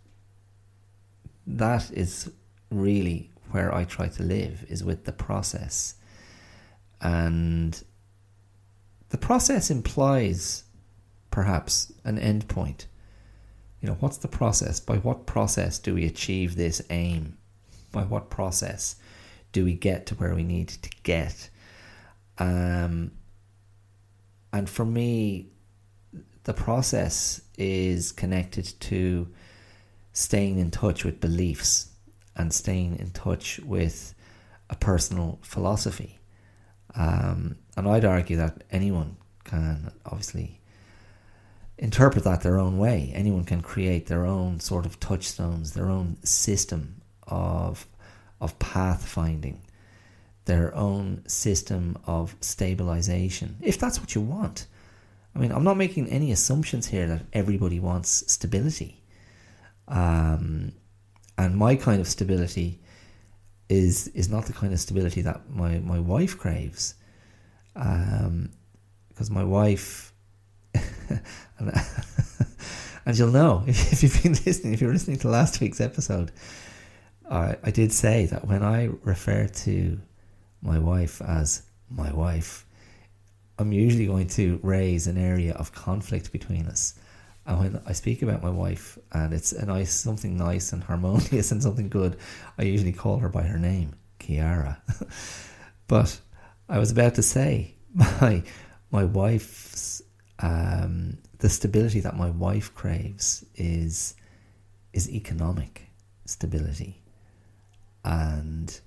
[1.48, 2.30] that is
[2.70, 5.96] really where I try to live is with the process.
[7.02, 7.82] And
[9.10, 10.64] the process implies
[11.32, 12.88] perhaps an end point.
[13.82, 14.80] You know, what's the process?
[14.80, 17.38] By what process do we achieve this aim?
[17.92, 18.96] By what process
[19.52, 21.50] do we get to where we need to get?
[22.38, 23.12] Um,
[24.54, 25.50] and for me,
[26.44, 29.28] the process is connected to
[30.14, 31.90] staying in touch with beliefs
[32.36, 34.14] and staying in touch with
[34.70, 36.21] a personal philosophy.
[36.96, 40.60] Um, and I'd argue that anyone can obviously
[41.78, 43.12] interpret that their own way.
[43.14, 47.88] Anyone can create their own sort of touchstones, their own system of
[48.40, 49.62] of path finding,
[50.46, 54.66] their own system of stabilization, if that's what you want.
[55.36, 59.04] I mean, I'm not making any assumptions here that everybody wants stability.
[59.88, 60.74] Um,
[61.38, 62.82] and my kind of stability
[63.72, 66.96] is is not the kind of stability that my, my wife craves.
[67.76, 68.52] Um,
[69.10, 70.14] because my wife
[70.74, 71.72] and,
[73.06, 76.32] and you'll know if, if, you've been listening, if you're listening to last week's episode,
[77.30, 80.02] I did say that when I refer to
[80.62, 82.66] my wife as my wife,
[83.58, 87.00] I'm usually going to raise an area of conflict between us.
[87.52, 91.52] And when I speak about my wife and it's a nice something nice and harmonious
[91.52, 92.16] and something good,
[92.58, 94.78] I usually call her by her name, Kiara.
[95.88, 96.18] but
[96.70, 98.44] I was about to say my
[98.90, 100.02] my wife's
[100.40, 104.16] um, the stability that my wife craves is
[104.94, 105.90] is economic
[106.24, 107.02] stability,
[108.06, 108.80] and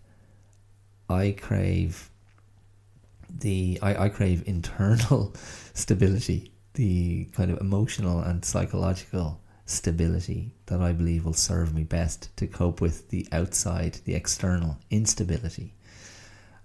[1.10, 2.10] I crave
[3.28, 5.34] the I, I crave internal
[5.74, 12.36] stability, the kind of emotional and psychological stability that I believe will serve me best
[12.36, 15.74] to cope with the outside, the external instability.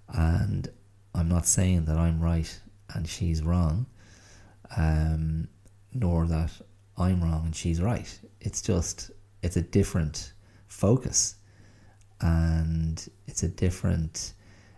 [0.09, 0.67] And
[1.13, 2.59] I'm not saying that I'm right
[2.93, 3.85] and she's wrong,
[4.75, 5.47] um,
[5.93, 6.51] nor that
[6.97, 8.19] I'm wrong and she's right.
[8.41, 10.33] It's just it's a different
[10.67, 11.35] focus,
[12.19, 14.33] and it's a different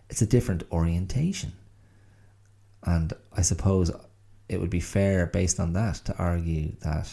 [0.08, 1.52] it's a different orientation.
[2.84, 3.90] And I suppose
[4.52, 7.08] it would be fair, based on that, to argue that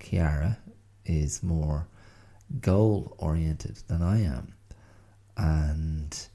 [0.00, 0.56] Kiara
[1.04, 1.86] is more
[2.60, 4.54] goal oriented than I am,
[5.36, 6.28] and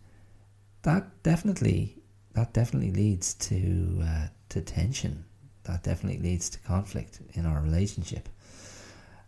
[0.81, 1.95] that definitely
[2.33, 5.25] that definitely leads to uh, to tension.
[5.63, 8.27] That definitely leads to conflict in our relationship.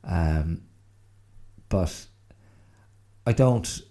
[0.04, 0.63] Um,
[1.70, 2.08] but
[3.26, 3.82] I don't.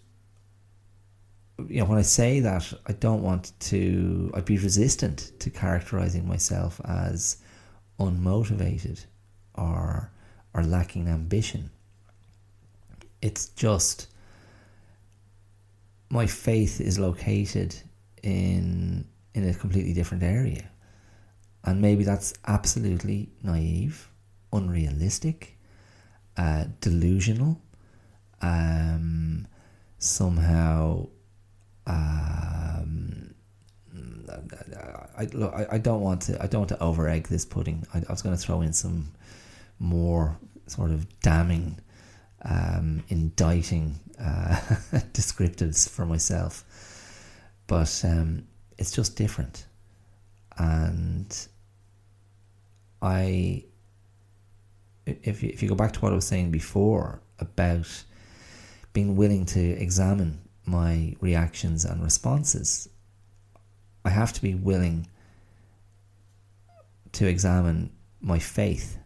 [1.69, 4.31] You know, when I say that, I don't want to.
[4.35, 7.39] I'd be resistant to characterizing myself as
[7.99, 9.05] unmotivated
[9.55, 10.11] or
[10.55, 11.71] or lacking ambition.
[13.23, 14.09] It's just
[16.11, 17.75] my faith is located
[18.23, 20.69] in in a completely different area.
[21.65, 24.09] And maybe that's absolutely naive,
[24.53, 25.59] unrealistic,
[26.37, 27.61] uh, delusional,
[28.41, 29.47] um,
[29.99, 31.09] somehow.
[31.87, 33.35] Um,
[35.17, 37.87] I, look, I, I don't want to I don't want to over egg this pudding.
[37.95, 39.13] I, I was going to throw in some
[39.79, 41.79] more sort of damning,
[42.43, 44.57] um, indicting uh,
[45.13, 46.65] descriptives for myself
[47.71, 48.43] but um,
[48.79, 49.65] it's just different.
[50.59, 51.47] And
[53.01, 53.65] I,
[55.07, 57.87] if you, if you go back to what I was saying before about
[58.93, 60.41] being willing to examine
[60.71, 62.89] my reactions and responses,
[64.05, 65.09] I have to be willing
[67.13, 67.91] to examine
[68.21, 68.99] my faith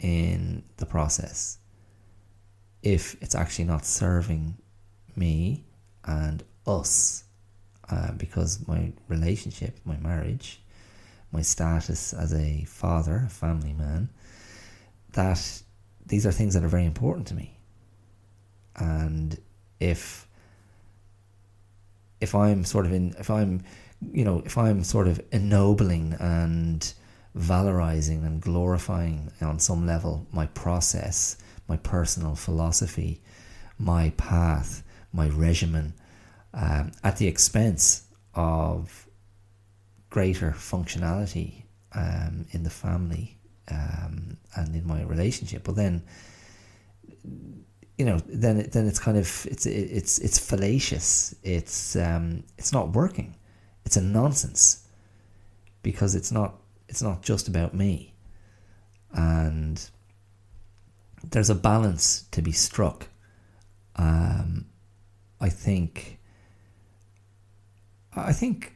[0.00, 1.58] in the process
[2.82, 4.58] if it's actually not serving
[5.14, 5.64] me
[6.04, 7.24] and us
[7.90, 10.60] uh, because my relationship, my marriage,
[11.30, 14.08] my status as a father, a family man,
[15.12, 15.62] that
[16.06, 17.56] these are things that are very important to me.
[18.76, 19.38] And
[19.78, 20.26] if
[22.22, 23.62] if I'm sort of in if I'm
[24.12, 26.80] you know if I'm sort of ennobling and
[27.36, 31.36] valorizing and glorifying on some level my process,
[31.68, 33.20] my personal philosophy,
[33.78, 35.94] my path, my regimen,
[36.54, 38.04] um, at the expense
[38.34, 39.06] of
[40.10, 41.64] greater functionality
[41.94, 45.64] um, in the family um, and in my relationship.
[45.64, 46.02] But then,
[47.98, 51.34] you know, then then it's kind of it's it's it's fallacious.
[51.42, 53.36] It's um, it's not working.
[53.84, 54.88] It's a nonsense
[55.82, 56.54] because it's not
[56.88, 58.14] it's not just about me,
[59.12, 59.88] and
[61.22, 63.08] there's a balance to be struck.
[63.96, 64.66] Um,
[65.40, 66.18] I think.
[68.14, 68.74] I think.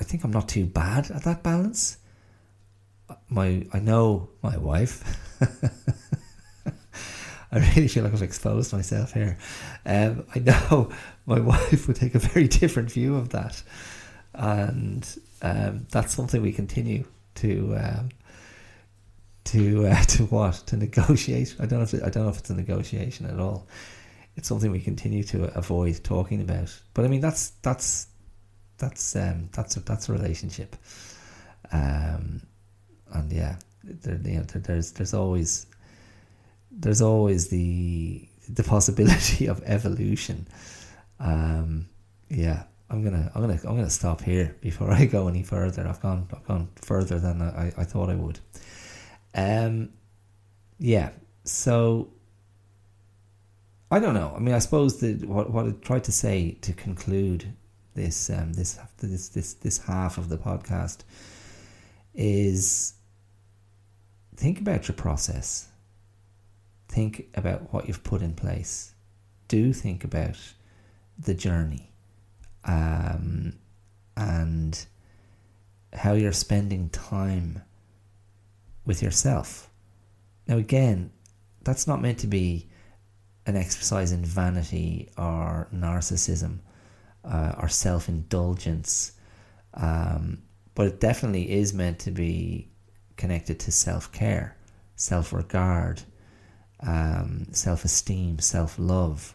[0.00, 1.98] I think I'm not too bad at that balance
[3.28, 5.02] my I know my wife.
[7.54, 9.38] I really feel like I've exposed myself here.
[9.86, 10.90] Um, I know
[11.26, 13.62] my wife would take a very different view of that,
[14.34, 15.06] and
[15.40, 17.04] um, that's something we continue
[17.36, 18.08] to um,
[19.44, 21.54] to uh, to what to negotiate.
[21.60, 23.68] I don't know if it, I don't know if it's a negotiation at all.
[24.36, 26.76] It's something we continue to avoid talking about.
[26.92, 28.08] But I mean, that's that's
[28.78, 30.74] that's um, that's a, that's a relationship.
[31.70, 32.42] Um,
[33.12, 35.66] and yeah, there, you know, there, there's there's always
[36.76, 40.46] there's always the the possibility of evolution.
[41.20, 41.88] Um,
[42.28, 45.86] yeah, I'm gonna I'm gonna I'm gonna stop here before I go any further.
[45.86, 48.40] I've gone I've gone further than I, I thought I would.
[49.34, 49.90] Um,
[50.78, 51.10] yeah,
[51.44, 52.12] so
[53.90, 54.32] I don't know.
[54.36, 57.52] I mean, I suppose that what what I tried to say to conclude
[57.94, 61.04] this um this this this this half of the podcast
[62.14, 62.94] is
[64.36, 65.68] think about your process.
[66.94, 68.94] Think about what you've put in place.
[69.48, 70.38] Do think about
[71.18, 71.92] the journey
[72.62, 73.58] um,
[74.16, 74.86] and
[75.92, 77.62] how you're spending time
[78.86, 79.68] with yourself.
[80.46, 81.10] Now, again,
[81.64, 82.70] that's not meant to be
[83.44, 86.60] an exercise in vanity or narcissism
[87.24, 89.14] uh, or self indulgence,
[89.74, 90.44] um,
[90.76, 92.70] but it definitely is meant to be
[93.16, 94.56] connected to self care,
[94.94, 96.00] self regard,
[96.86, 99.34] um, self esteem, self love,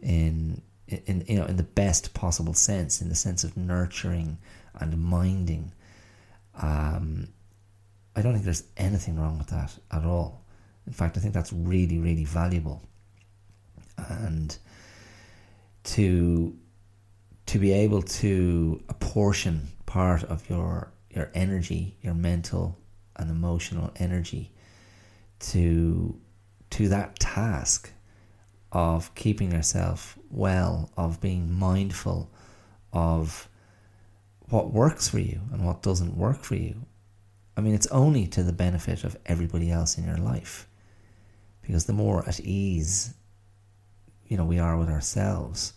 [0.00, 4.38] in in you know in the best possible sense, in the sense of nurturing
[4.78, 5.72] and minding.
[6.60, 7.28] Um,
[8.14, 10.42] I don't think there's anything wrong with that at all.
[10.86, 12.82] In fact, I think that's really, really valuable.
[13.98, 14.56] And
[15.84, 16.56] to
[17.46, 22.76] to be able to apportion part of your your energy, your mental
[23.16, 24.52] and emotional energy
[25.38, 26.18] to
[26.70, 27.92] to that task
[28.72, 32.30] of keeping yourself well, of being mindful
[32.92, 33.48] of
[34.48, 36.82] what works for you and what doesn't work for you.
[37.56, 40.68] I mean, it's only to the benefit of everybody else in your life.
[41.62, 43.14] Because the more at ease,
[44.28, 45.72] you know, we are with ourselves,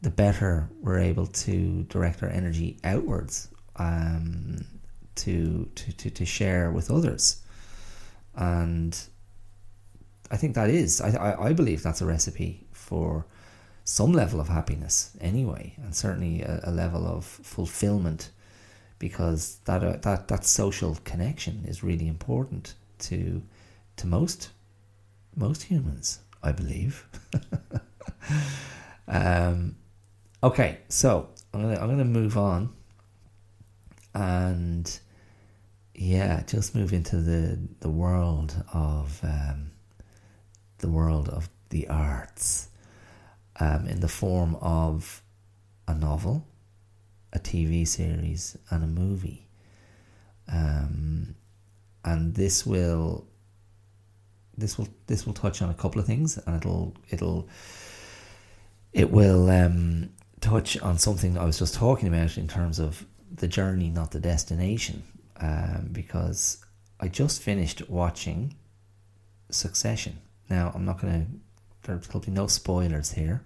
[0.00, 4.64] the better we're able to direct our energy outwards um,
[5.16, 7.42] to, to, to, to share with others.
[8.34, 8.98] And
[10.30, 13.26] I think that is, I, I, I believe that's a recipe for
[13.84, 18.30] some level of happiness anyway, and certainly a, a level of fulfillment
[18.98, 23.42] because that, uh, that, that social connection is really important to,
[23.96, 24.50] to most,
[25.36, 27.06] most humans, I believe.
[29.08, 29.76] um,
[30.42, 32.72] okay, so I'm gonna, I'm gonna move on
[34.16, 34.98] and
[35.94, 39.70] yeah, just move into the the world of um,
[40.78, 42.68] the world of the arts
[43.60, 45.22] um, in the form of
[45.88, 46.46] a novel,
[47.32, 49.46] a TV series, and a movie.
[50.48, 51.34] Um,
[52.04, 53.26] and this will
[54.56, 57.48] this will this will touch on a couple of things, and it'll it'll
[58.92, 60.10] it will um,
[60.40, 63.04] touch on something I was just talking about in terms of
[63.34, 65.02] the journey, not the destination
[65.40, 66.64] um, because
[67.00, 68.54] I just finished watching
[69.50, 70.18] Succession.
[70.48, 71.40] Now, I'm not going
[71.82, 73.42] to, there'll be no spoilers here.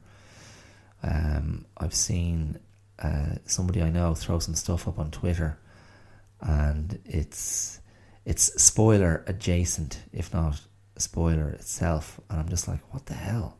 [1.02, 2.58] Um, I've seen
[2.98, 5.58] uh, somebody I know throw some stuff up on Twitter,
[6.40, 7.80] and it's
[8.26, 10.60] it's spoiler adjacent, if not
[10.96, 12.20] spoiler itself.
[12.28, 13.56] And I'm just like, what the hell?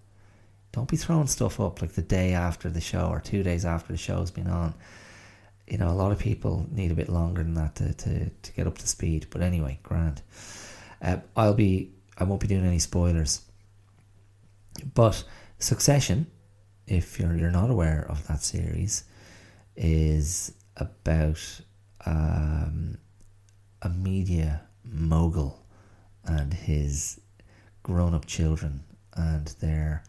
[0.72, 3.92] Don't be throwing stuff up like the day after the show or two days after
[3.92, 4.74] the show's been on
[5.70, 8.52] you know, a lot of people need a bit longer than that to, to, to
[8.52, 9.28] get up to speed.
[9.30, 10.20] But anyway, grand.
[11.00, 13.40] Uh, I'll be I won't be doing any spoilers.
[14.94, 15.24] But
[15.58, 16.26] Succession,
[16.86, 19.04] if you're you're not aware of that series,
[19.76, 21.60] is about
[22.06, 22.96] um,
[23.82, 25.66] a media mogul
[26.24, 27.20] and his
[27.82, 30.02] grown-up children and their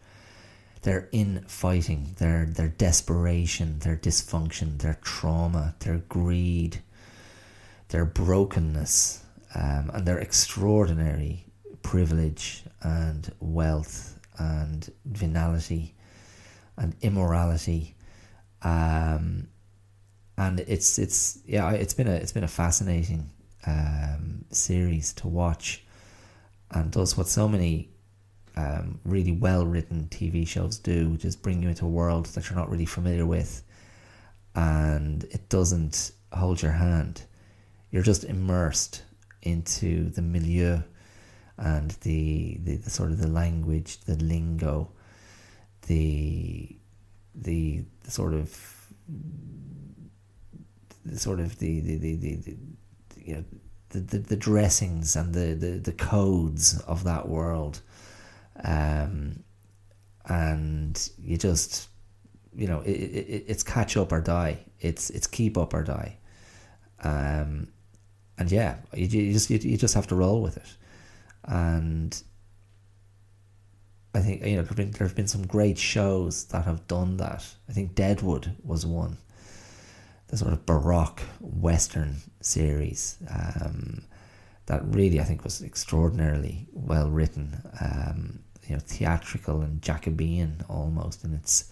[0.82, 6.82] their infighting, their their desperation, their dysfunction, their trauma, their greed,
[7.88, 9.22] their brokenness,
[9.54, 11.44] um, and their extraordinary
[11.82, 15.94] privilege and wealth and venality
[16.76, 17.94] and immorality.
[18.62, 19.48] Um,
[20.38, 23.30] and it's it's yeah it's been a it's been a fascinating
[23.66, 25.84] um, series to watch,
[26.70, 27.90] and does what so many
[28.56, 32.48] um, really well written TV shows do, which is bring you into a world that
[32.48, 33.62] you're not really familiar with,
[34.54, 37.22] and it doesn't hold your hand.
[37.90, 39.02] You're just immersed
[39.42, 40.80] into the milieu
[41.58, 44.90] and the, the, the sort of the language, the lingo,
[45.86, 46.76] the
[47.34, 48.92] the, the sort of
[51.04, 52.56] the sort of the the, the, the, the
[53.16, 53.44] you know
[53.90, 57.80] the, the, the dressings and the, the, the codes of that world.
[58.64, 59.42] Um,
[60.26, 61.88] and you just
[62.54, 64.58] you know it, it, it's catch up or die.
[64.80, 66.16] It's it's keep up or die.
[67.04, 67.68] Um,
[68.38, 70.76] and yeah you, you just you, you just have to roll with it
[71.44, 72.22] and
[74.14, 77.46] I think you know there have been some great shows that have done that.
[77.68, 79.16] I think Deadwood was one,
[80.28, 84.04] the sort of baroque western series um,
[84.66, 87.56] that really I think was extraordinarily well written.
[87.80, 91.70] Um, you know, theatrical and Jacobean almost and its,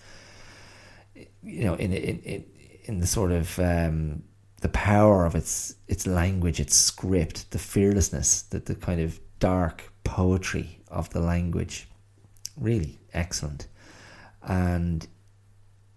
[1.15, 2.45] you know, in in in,
[2.85, 4.23] in the sort of um,
[4.63, 9.93] the power of its its language, its script, the fearlessness, the the kind of dark
[10.05, 11.89] poetry of the language
[12.57, 13.67] really excellent.
[14.43, 15.07] And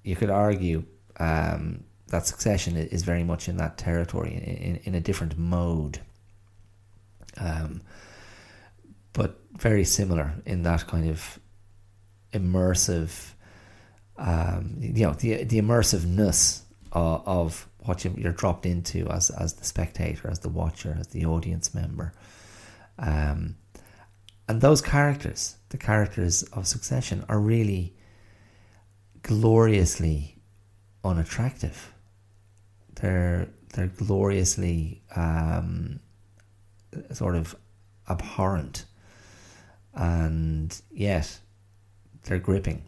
[0.04, 0.86] you could argue
[1.20, 6.00] um, that Succession is very much in that territory, in, in, a different mode.
[7.38, 7.82] Um,
[9.14, 11.40] but very similar in that kind of
[12.34, 13.34] immersive,
[14.18, 19.54] um, you know, the the immersiveness of, of what you, are dropped into as as
[19.54, 22.14] the spectator, as the watcher, as the audience member.
[22.98, 23.56] Um,
[24.48, 27.96] and those characters, the characters of Succession, are really
[29.22, 30.42] gloriously
[31.04, 31.94] unattractive.
[32.96, 36.00] They're they're gloriously um,
[37.12, 37.56] sort of
[38.10, 38.86] abhorrent,
[39.96, 41.40] and yet
[42.24, 42.84] they're gripping,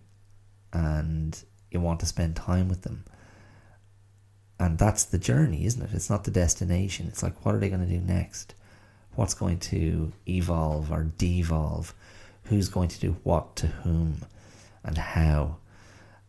[0.71, 1.41] and
[1.71, 3.05] you want to spend time with them.
[4.59, 5.89] And that's the journey, isn't it?
[5.93, 7.07] It's not the destination.
[7.07, 8.55] It's like, what are they going to do next?
[9.15, 11.93] What's going to evolve or devolve,
[12.45, 14.21] who's going to do what to whom
[14.83, 15.57] and how.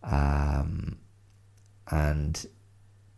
[0.02, 0.98] Um,
[1.90, 2.46] and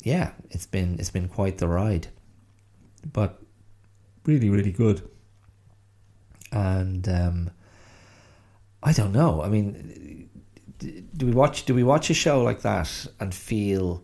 [0.03, 2.09] yeah, it's been it's been quite the ride,
[3.13, 3.41] but
[4.25, 5.09] really really good.
[6.51, 7.51] And um,
[8.83, 9.43] I don't know.
[9.43, 10.29] I mean,
[10.79, 14.03] do we watch do we watch a show like that and feel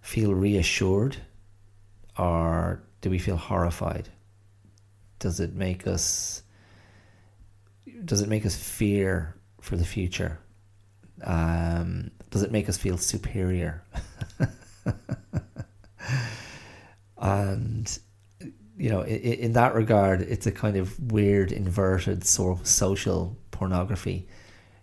[0.00, 1.16] feel reassured,
[2.18, 4.10] or do we feel horrified?
[5.22, 6.42] Does it make us
[8.04, 10.40] does it make us fear for the future?
[11.22, 13.84] Um, does it make us feel superior?
[17.16, 17.98] and
[18.76, 23.36] you know, in, in, that regard, it's a kind of weird, inverted sort of social
[23.52, 24.26] pornography.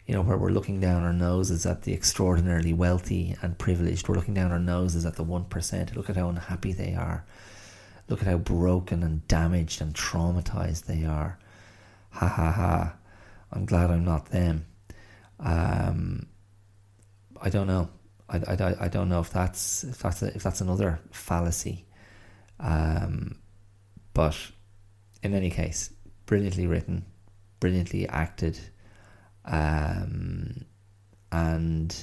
[0.05, 4.07] You know, where we're looking down our noses at the extraordinarily wealthy and privileged.
[4.07, 5.97] We're looking down our noses at the one percent.
[5.97, 7.25] Look at how unhappy they are.
[8.09, 11.37] Look at how broken and damaged and traumatized they are.
[12.11, 12.95] Ha ha ha.
[13.51, 14.65] I'm glad I'm not them.
[15.39, 16.27] Um,
[17.41, 17.89] I don't know.
[18.27, 21.85] I, I, I don't know if that's if that's a, if that's another fallacy.
[22.59, 23.39] Um,
[24.13, 24.35] but
[25.23, 25.91] in any case,
[26.25, 27.05] brilliantly written,
[27.59, 28.59] brilliantly acted,
[29.45, 30.65] um,
[31.31, 31.95] and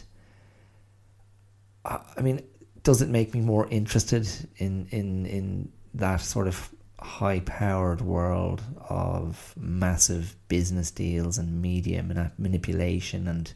[1.85, 2.43] I, I mean,
[2.83, 6.71] does it make me more interested in in in that sort of
[7.01, 12.03] high powered world of massive business deals and media
[12.39, 13.53] manipulation and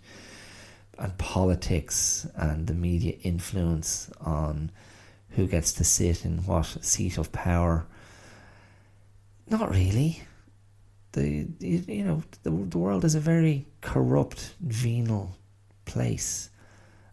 [0.98, 4.70] and politics and the media influence on
[5.30, 7.86] who gets to sit in what seat of power.
[9.48, 10.22] Not really.
[11.12, 15.36] The you know the, the world is a very corrupt venal
[15.84, 16.50] place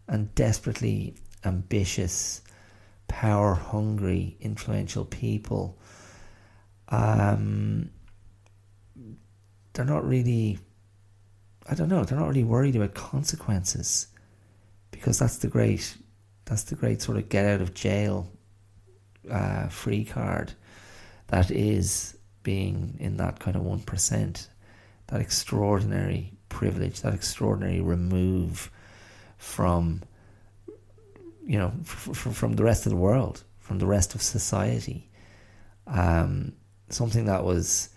[0.07, 1.15] and desperately
[1.45, 2.41] ambitious
[3.07, 5.77] power hungry, influential people.
[6.89, 7.89] Um,
[9.73, 10.59] they're not really.
[11.69, 12.03] I don't know.
[12.03, 14.07] They're not really worried about consequences,
[14.91, 15.97] because that's the great,
[16.45, 18.31] that's the great sort of get out of jail,
[19.29, 20.53] uh, free card,
[21.27, 24.47] that is being in that kind of one percent,
[25.07, 28.71] that extraordinary privilege, that extraordinary remove
[29.37, 30.01] from,
[31.47, 35.09] you know, f- f- from the rest of the world, from the rest of society.
[35.87, 36.53] Um,
[36.89, 37.89] something that was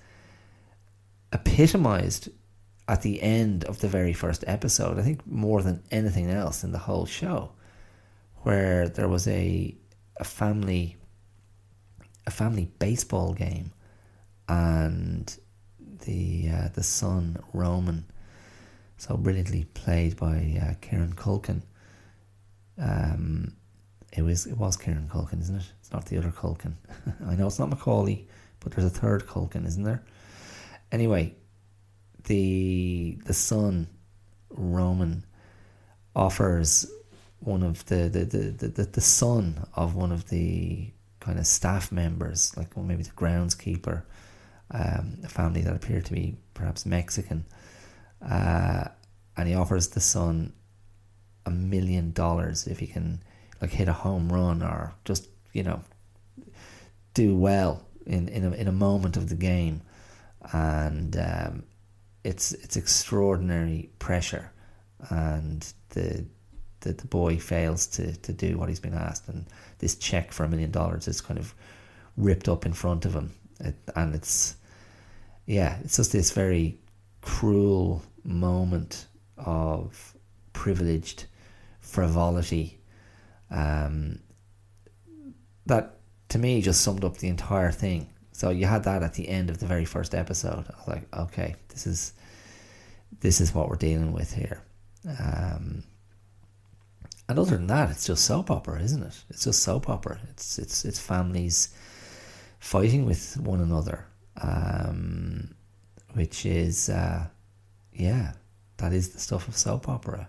[1.33, 2.29] epitomized
[2.89, 6.73] at the end of the very first episode, I think more than anything else in
[6.73, 7.53] the whole show,
[8.43, 9.77] where there was a
[10.19, 10.97] a family
[12.27, 13.73] a family baseball game
[14.49, 15.37] and
[16.05, 18.05] the uh, the son Roman
[18.97, 21.63] so brilliantly played by uh, Kieran Culkin.
[22.81, 23.53] Um,
[24.13, 25.73] it was it was Kieran Culkin, isn't it?
[25.81, 26.75] It's not the other Culkin.
[27.27, 28.27] I know it's not Macaulay,
[28.61, 30.03] but there's a third Culkin, isn't there?
[30.91, 31.35] Anyway,
[32.25, 33.89] the the son
[34.51, 35.25] Roman
[36.17, 36.91] offers
[37.41, 41.93] one of the the, the, the, the son of one of the kind of staff
[41.93, 44.03] members, like well, maybe the groundskeeper,
[44.71, 47.45] um, a family that appeared to be perhaps Mexican,
[48.29, 48.85] uh,
[49.37, 50.53] and he offers the son
[51.51, 53.23] a million dollars if he can
[53.61, 55.81] like hit a home run or just you know
[57.15, 59.83] do well in in a, in a moment of the game,
[60.53, 61.65] and um,
[62.25, 64.51] it's it's extraordinary pressure,
[65.11, 66.25] and the
[66.81, 69.47] the, the boy fails to, to do what he's been asked, and
[69.79, 71.55] this check for a million dollars is kind of
[72.17, 74.57] ripped up in front of him, it, and it's
[75.47, 76.79] yeah, it's just this very
[77.23, 80.15] cruel moment of
[80.53, 81.27] privileged
[81.91, 82.81] frivolity
[83.51, 84.21] um,
[85.67, 85.97] that
[86.29, 88.09] to me just summed up the entire thing.
[88.33, 90.65] So you had that at the end of the very first episode.
[90.69, 92.13] I was like, okay, this is
[93.21, 94.63] this is what we're dealing with here.
[95.07, 95.83] Um,
[97.29, 99.25] and other than that, it's just soap opera, isn't it?
[99.31, 100.21] It's just soap opera.
[100.31, 101.75] It's it's it's families
[102.59, 104.07] fighting with one another,
[104.41, 105.55] um,
[106.15, 107.27] which is uh,
[107.93, 108.33] yeah,
[108.79, 110.29] that is the stuff of soap opera.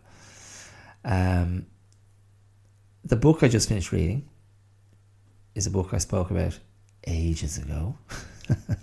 [1.03, 1.67] Um,
[3.03, 4.29] the book I just finished reading
[5.55, 6.57] is a book I spoke about
[7.07, 7.97] ages ago.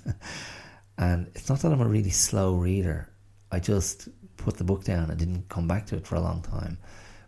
[0.99, 3.09] and it's not that I'm a really slow reader.
[3.51, 6.43] I just put the book down and didn't come back to it for a long
[6.43, 6.79] time.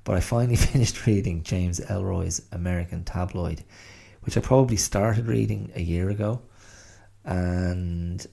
[0.05, 3.65] But I finally finished reading James Ellroy's American Tabloid,
[4.23, 6.43] which I probably started reading a year ago.
[7.25, 8.27] And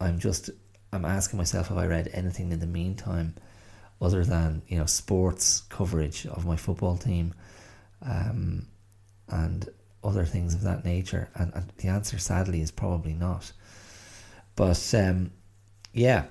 [0.00, 0.50] I'm just
[0.92, 3.34] I'm asking myself if I read anything in the meantime
[4.02, 7.32] other than, you know, sports coverage of my football team.
[8.02, 8.66] Um,
[9.28, 9.68] and
[10.04, 11.30] other things of that nature?
[11.34, 13.52] And, and the answer, sadly, is probably not.
[14.56, 15.32] But um,
[15.92, 16.26] yeah,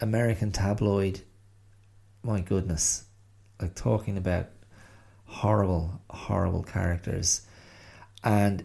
[0.00, 1.20] American tabloid,
[2.22, 3.04] my goodness,
[3.60, 4.46] like talking about
[5.26, 7.46] horrible, horrible characters.
[8.22, 8.64] And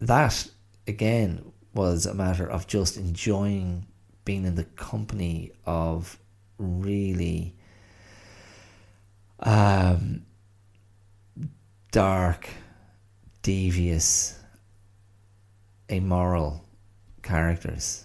[0.00, 0.48] that,
[0.86, 3.86] again, was a matter of just enjoying
[4.24, 6.18] being in the company of
[6.58, 7.54] really
[9.40, 10.26] um,
[11.92, 12.48] dark,
[13.42, 14.38] devious,
[15.88, 16.64] immoral
[17.22, 18.04] characters,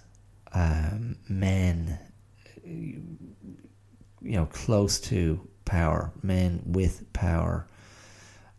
[0.53, 1.99] um, men,
[2.63, 3.01] you
[4.21, 7.67] know, close to power, men with power,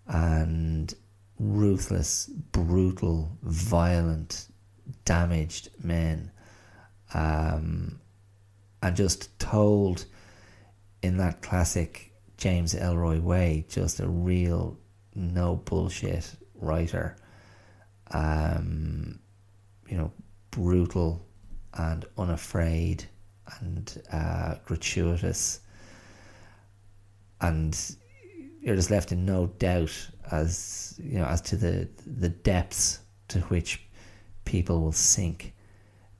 [0.07, 0.95] and
[1.39, 4.49] ruthless, brutal, violent,
[5.05, 6.31] damaged men,
[7.15, 8.01] um,
[8.85, 10.05] and just told
[11.03, 14.78] in that classic James Ellroy way, just a real
[15.14, 17.16] no bullshit writer.
[18.11, 19.20] Um,
[19.89, 20.12] you know,
[20.51, 21.26] brutal
[21.72, 23.07] and unafraid
[23.59, 25.61] and uh, gratuitous,
[27.41, 27.97] and
[28.61, 33.41] you're just left in no doubt as you know as to the the depths to
[33.41, 33.82] which
[34.45, 35.55] people will sink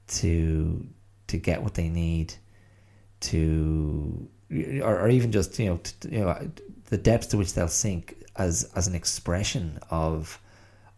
[0.06, 0.86] to
[1.26, 2.34] to get what they need
[3.31, 4.29] to
[4.83, 6.51] or, or even just you know to, you know
[6.87, 10.41] the depths to which they'll sink as as an expression of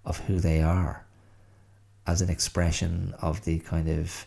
[0.05, 1.05] of who they are,
[2.07, 4.27] as an expression of the kind of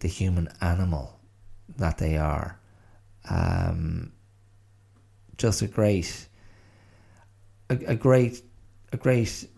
[0.00, 1.18] the human animal
[1.78, 2.58] that they are.
[3.28, 4.12] Um,
[5.38, 6.28] just a great,
[7.70, 8.42] a, a great,
[8.92, 9.48] a great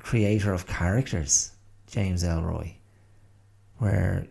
[0.00, 1.52] creator of characters,
[1.86, 2.74] James Ellroy,
[3.78, 4.26] where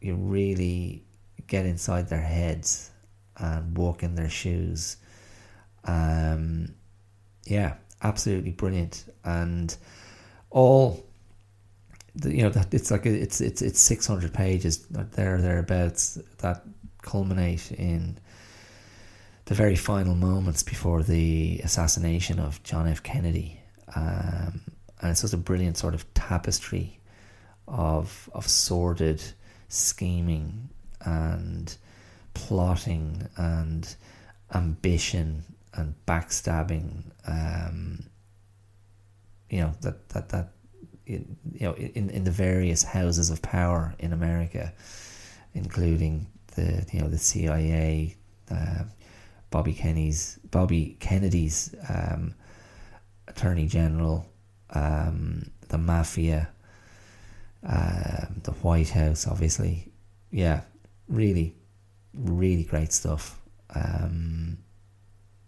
[0.00, 1.02] you really
[1.46, 2.90] get inside their heads
[3.36, 4.96] and walk in their shoes.
[5.84, 6.74] Um,
[7.44, 9.04] yeah, absolutely brilliant.
[9.24, 9.76] And
[10.50, 11.04] all
[12.14, 16.62] the, you know that it's like it's it's it's six hundred pages there thereabouts that
[17.02, 18.18] culminate in
[19.46, 23.02] the very final moments before the assassination of John F.
[23.02, 23.60] Kennedy,
[23.94, 24.60] um,
[25.00, 27.00] and it's just a brilliant sort of tapestry
[27.66, 29.22] of of sordid
[29.68, 30.68] scheming
[31.04, 31.76] and
[32.34, 33.94] plotting and
[34.54, 35.44] ambition
[35.74, 37.04] and backstabbing.
[37.26, 38.04] Um,
[39.50, 40.52] you know that that that
[41.06, 41.24] you
[41.60, 44.72] know in in the various houses of power in America,
[45.54, 48.16] including the you know the CIA,
[48.50, 48.84] uh,
[49.50, 52.34] Bobby Kennedy's Bobby Kennedy's um,
[53.28, 54.26] Attorney General,
[54.70, 56.48] um, the mafia,
[57.66, 59.92] uh, the White House, obviously.
[60.30, 60.62] Yeah,
[61.08, 61.54] really,
[62.14, 63.40] really great stuff.
[63.74, 64.58] Um,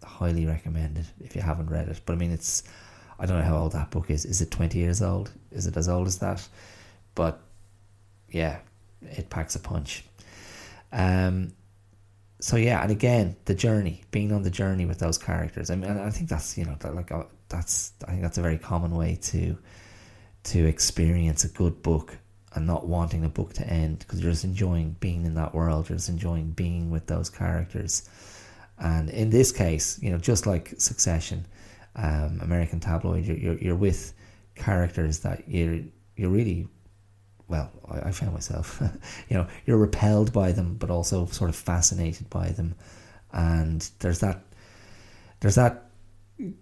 [0.03, 2.01] highly recommended if you haven't read it.
[2.05, 2.63] But I mean, it's
[3.19, 4.25] I don't know how old that book is.
[4.25, 5.31] Is it twenty years old?
[5.51, 6.47] Is it as old as that?
[7.15, 7.41] But
[8.29, 8.59] yeah,
[9.01, 10.03] it packs a punch.
[10.91, 11.53] Um,
[12.39, 15.69] so yeah, and again, the journey, being on the journey with those characters.
[15.69, 18.41] I mean, I think that's you know that like uh, that's I think that's a
[18.41, 19.57] very common way to
[20.45, 22.17] to experience a good book
[22.57, 25.87] and not wanting a book to end because you're just enjoying being in that world.
[25.87, 28.09] You're just enjoying being with those characters.
[28.79, 31.45] And in this case, you know, just like Succession,
[31.95, 34.11] um, American Tabloid, you're, you're, you're with
[34.55, 35.81] characters that you're
[36.15, 36.67] you're really
[37.47, 37.71] well.
[37.87, 38.81] I, I found myself,
[39.29, 42.73] you know, you're repelled by them, but also sort of fascinated by them.
[43.31, 44.41] And there's that,
[45.41, 45.91] there's that,
[46.39, 46.53] the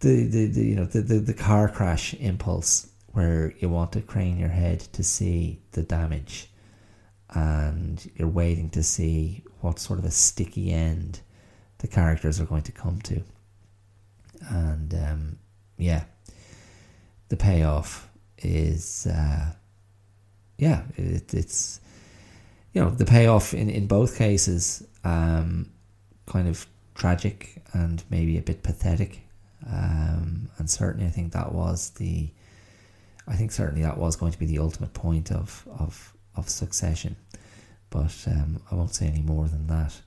[0.00, 4.38] the, the you know the, the the car crash impulse where you want to crane
[4.38, 6.50] your head to see the damage,
[7.30, 11.20] and you're waiting to see what sort of a sticky end
[11.78, 13.22] the characters are going to come to.
[14.48, 15.38] And um,
[15.76, 16.04] yeah,
[17.28, 19.52] the payoff is uh,
[20.56, 21.80] yeah, it, it's
[22.72, 25.70] you know the payoff in in both cases um,
[26.26, 29.22] kind of tragic and maybe a bit pathetic.
[29.66, 32.28] Um, and certainly, I think that was the,
[33.28, 37.16] I think certainly that was going to be the ultimate point of of of succession.
[37.90, 40.00] But um, I won't say any more than that.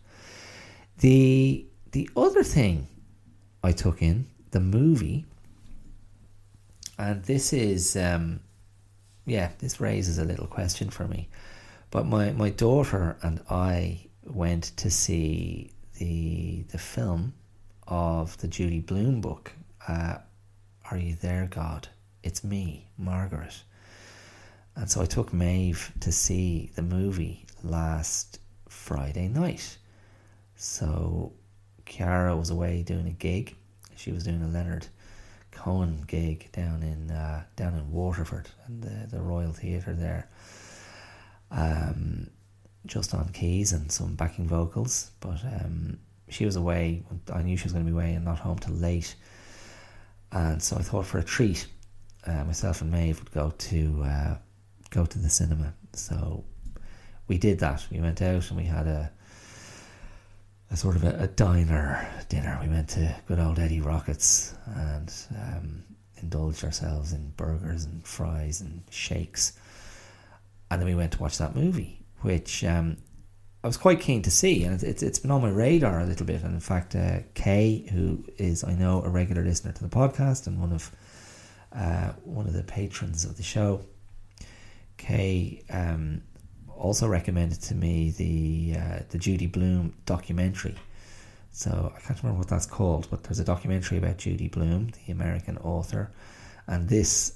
[0.99, 2.87] The the other thing
[3.63, 5.25] I took in the movie,
[6.97, 8.41] and this is um,
[9.25, 11.29] yeah, this raises a little question for me.
[11.91, 17.33] But my, my daughter and I went to see the the film
[17.87, 19.51] of the Judy Blume book.
[19.87, 20.17] Uh,
[20.89, 21.89] Are you there, God?
[22.23, 23.63] It's me, Margaret.
[24.75, 29.77] And so I took Maeve to see the movie last Friday night.
[30.55, 31.33] So
[31.85, 33.55] Kiara was away doing a gig.
[33.95, 34.87] She was doing a Leonard
[35.51, 40.29] Cohen gig down in uh, down in Waterford and the, the Royal Theatre there.
[41.51, 42.29] Um,
[42.85, 45.99] just on keys and some backing vocals, but um,
[46.29, 47.03] she was away.
[47.31, 49.13] I knew she was going to be away and not home till late,
[50.31, 51.67] and so I thought for a treat,
[52.25, 54.37] uh, myself and Maeve would go to uh,
[54.89, 55.73] go to the cinema.
[55.93, 56.43] So
[57.27, 57.85] we did that.
[57.91, 59.11] We went out and we had a
[60.71, 62.57] a sort of a, a, diner dinner.
[62.61, 65.83] We went to good old Eddie Rockets and um,
[66.21, 69.53] indulged ourselves in burgers and fries and shakes.
[70.69, 72.95] And then we went to watch that movie, which um,
[73.63, 76.25] I was quite keen to see, and it's it's been on my radar a little
[76.25, 76.41] bit.
[76.41, 80.47] And in fact, uh, Kay, who is I know a regular listener to the podcast
[80.47, 80.91] and one of
[81.75, 83.85] uh, one of the patrons of the show,
[84.97, 86.21] Kay um,
[86.75, 90.75] also recommended to me the uh, the Judy Blume documentary.
[91.51, 95.11] So I can't remember what that's called, but there's a documentary about Judy Blume, the
[95.11, 96.11] American author,
[96.67, 97.33] and this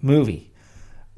[0.00, 0.52] movie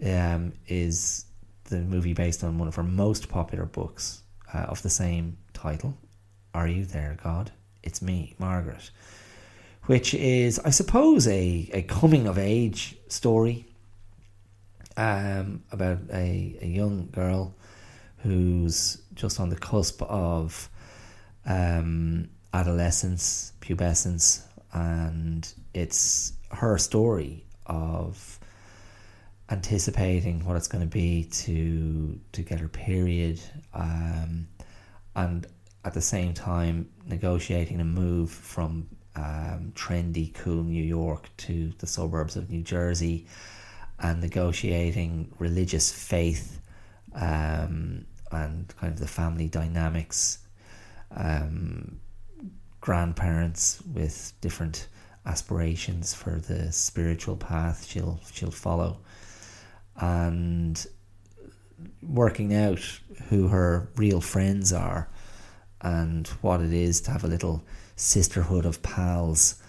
[0.05, 1.25] um, is
[1.65, 5.97] the movie based on one of her most popular books uh, of the same title.
[6.53, 7.51] Are you there, God?
[7.83, 8.91] It's me, Margaret.
[9.87, 13.66] Which is, I suppose, a, a coming of age story
[14.97, 17.55] um, about a, a young girl
[18.18, 20.70] who's just on the cusp of
[21.45, 28.39] um, adolescence, pubescence, and it's her story of
[29.51, 33.41] anticipating what it's going to be to to get her period,
[33.74, 34.49] um,
[35.14, 35.47] and
[35.85, 41.87] at the same time negotiating a move from um, trendy, cool New York to the
[41.87, 43.27] suburbs of New Jersey,
[43.99, 46.61] and negotiating religious faith
[47.15, 50.39] um, and kind of the family dynamics,
[51.12, 52.01] um,
[52.81, 54.89] grandparents with different
[55.27, 58.99] aspirations for the spiritual path she'll she'll follow,
[59.97, 60.87] and
[62.03, 62.81] working out
[63.29, 65.09] who her real friends are
[65.81, 67.62] and what it is to have a little
[67.97, 69.62] sisterhood of pals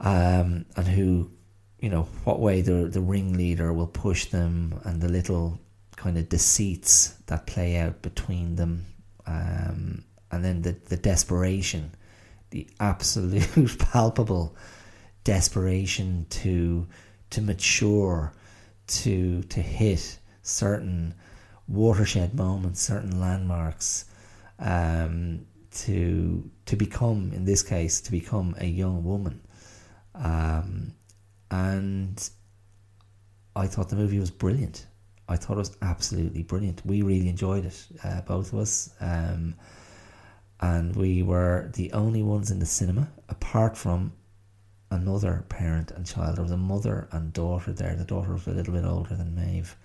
[0.00, 1.30] um, and who
[1.78, 5.58] you know what way the the ringleader will push them and the little
[5.96, 8.86] kind of deceits that play out between them
[9.26, 11.94] um, and then the, the desperation
[12.50, 14.56] the absolute palpable
[15.24, 16.86] desperation to
[17.28, 18.32] to mature
[18.86, 21.14] to to hit certain
[21.68, 24.06] watershed moments certain landmarks
[24.58, 25.46] um,
[25.86, 29.40] to to become in this case to become a young woman
[30.14, 30.92] um,
[31.50, 32.30] and
[33.56, 34.86] I thought the movie was brilliant.
[35.28, 36.82] I thought it was absolutely brilliant.
[36.84, 38.90] We really enjoyed it, uh, both of us.
[39.00, 39.54] Um,
[40.60, 44.12] and we were the only ones in the cinema, apart from
[44.90, 46.36] another parent and child.
[46.36, 47.94] There was a mother and daughter there.
[47.94, 49.76] The daughter was a little bit older than Maeve.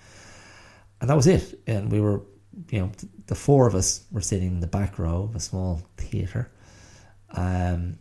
[1.00, 1.60] And that was it.
[1.68, 2.22] And we were,
[2.70, 2.92] you know,
[3.28, 6.52] the four of us were sitting in the back row of a small theatre.
[7.32, 8.00] Um,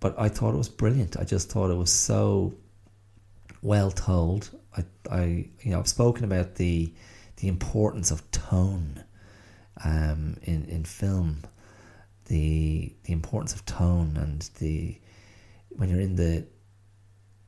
[0.00, 1.16] but I thought it was brilliant.
[1.18, 2.54] I just thought it was so
[3.62, 4.50] well told.
[4.76, 5.24] I, I
[5.60, 6.92] you know, I've spoken about the
[7.36, 9.04] the importance of tone
[9.84, 11.42] um, in in film,
[12.26, 14.98] the the importance of tone and the
[15.70, 16.46] when you're in the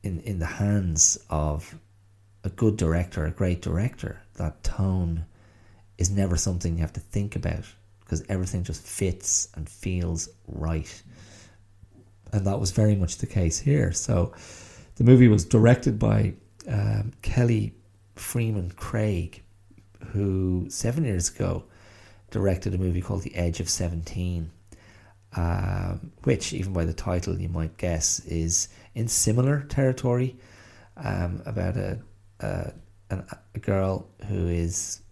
[0.02, 1.74] in in the hands of
[2.44, 5.24] a good director, a great director, that tone
[6.04, 7.64] is never something you have to think about
[8.00, 11.02] because everything just fits and feels right
[12.34, 13.92] and that was very much the case here.
[13.92, 14.32] So
[14.96, 16.34] the movie was directed by
[16.68, 17.74] um, Kelly
[18.16, 19.40] Fremon Craig,
[20.08, 21.62] who seven years ago
[22.32, 24.50] directed a movie called The Edge of Seventeen,
[25.36, 30.36] um, which, even by the title, you might guess is in similar territory
[30.96, 32.00] um, about a,
[32.40, 32.72] a,
[33.54, 35.02] a girl who is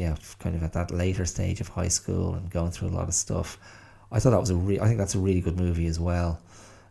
[0.00, 3.08] yeah kind of at that later stage of high school and going through a lot
[3.08, 3.58] of stuff.
[4.10, 6.40] I thought that was a re- I think that's a really good movie as well.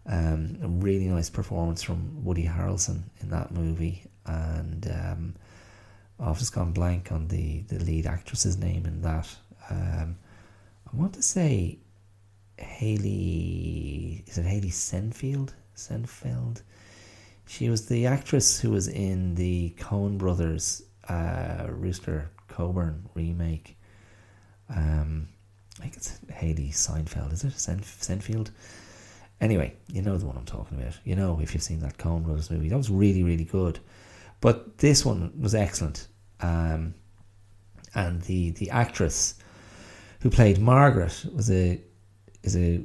[0.05, 5.36] Um, a really nice performance from Woody Harrelson in that movie, and um,
[6.20, 9.28] I've just gone blank on the, the lead actress's name in that.
[9.70, 10.18] Um,
[10.91, 11.80] I want to say
[12.57, 14.24] Haley.
[14.28, 15.53] Is it Haley Senfield?
[15.76, 16.62] Senfeld.
[17.47, 22.30] She was the actress who was in the Coen Brothers uh, Rooster
[22.60, 23.78] Cogburn remake.
[24.70, 25.30] Um,
[25.80, 27.32] I think it's Hailee Seinfeld.
[27.32, 28.51] Is it Senf- Senfield?
[29.39, 30.97] Anyway, you know the one I'm talking about.
[31.05, 33.80] You know if you've seen that Coen Brothers movie, that was really really good.
[34.41, 36.07] But this one was excellent,
[36.41, 36.93] um,
[37.95, 39.36] and the the actress
[40.20, 41.82] who played Margaret was a
[42.43, 42.84] is a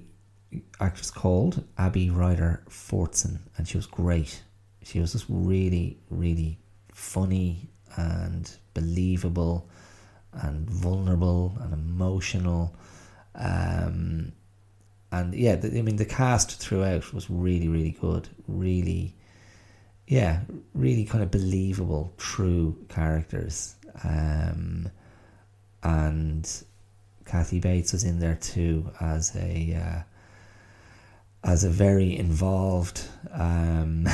[0.81, 4.43] actress called Abby Ryder Fortson, and she was great.
[4.85, 6.61] She was just really really
[6.93, 9.69] funny and believable
[10.33, 12.77] and vulnerable and emotional.
[13.35, 14.33] Um,
[15.13, 19.15] and yeah, I mean the cast throughout was really really good, really,
[20.09, 20.41] yeah,
[20.75, 24.91] really kind of believable, true characters, um,
[25.83, 26.65] and
[27.25, 30.03] Kathy Bates was in there too as a uh,
[31.45, 33.03] as a very involved
[33.33, 34.09] um,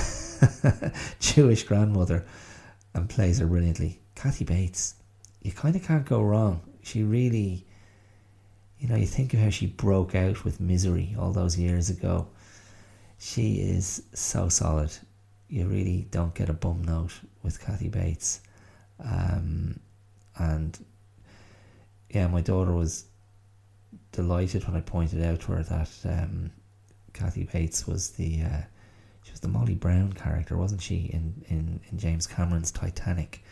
[1.20, 2.26] Jewish grandmother,
[2.92, 3.99] and plays her brilliantly.
[4.20, 4.94] Kathy Bates,
[5.42, 6.60] you kind of can't go wrong.
[6.82, 7.64] She really
[8.80, 12.26] you know, you think of how she broke out with Misery all those years ago.
[13.18, 14.90] She is so solid.
[15.48, 17.12] You really don't get a bum note
[17.42, 18.40] with Kathy Bates.
[19.04, 19.78] Um,
[20.38, 20.78] and
[22.08, 23.04] yeah, my daughter was
[24.12, 26.50] delighted when I pointed out to her that um,
[27.12, 28.62] Kathy Bates was the uh,
[29.22, 33.44] she was the Molly Brown character, wasn't she, in, in, in James Cameron's Titanic,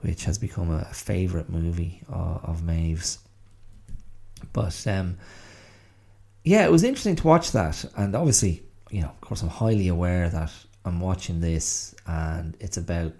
[0.00, 3.18] which has become a favourite movie of, of Maeve's.
[4.52, 5.18] But um,
[6.44, 9.88] yeah, it was interesting to watch that, and obviously, you know, of course, I'm highly
[9.88, 10.52] aware that
[10.84, 13.12] I'm watching this, and it's about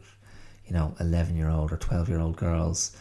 [0.69, 2.97] you know, 11 year old or 12 year old girls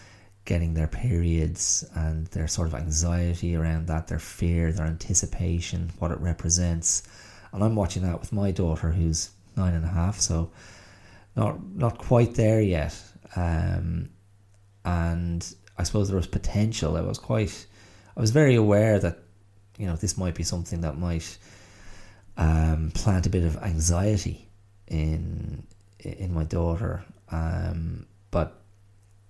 [0.46, 6.10] getting their periods and their sort of anxiety around that, their fear, their anticipation, what
[6.10, 7.04] it represents.
[7.52, 10.50] And I'm watching that with my daughter who's nine and a half, so
[11.36, 12.98] not not quite there yet.
[13.36, 14.10] Um,
[14.86, 16.98] and I suppose there was potential.
[16.98, 17.68] I was quite
[18.16, 19.20] I was very aware that
[19.78, 21.38] you know this might be something that might
[22.38, 24.50] um, plant a bit of anxiety
[24.88, 25.64] in
[26.00, 27.04] in my daughter.
[27.32, 28.62] Um, but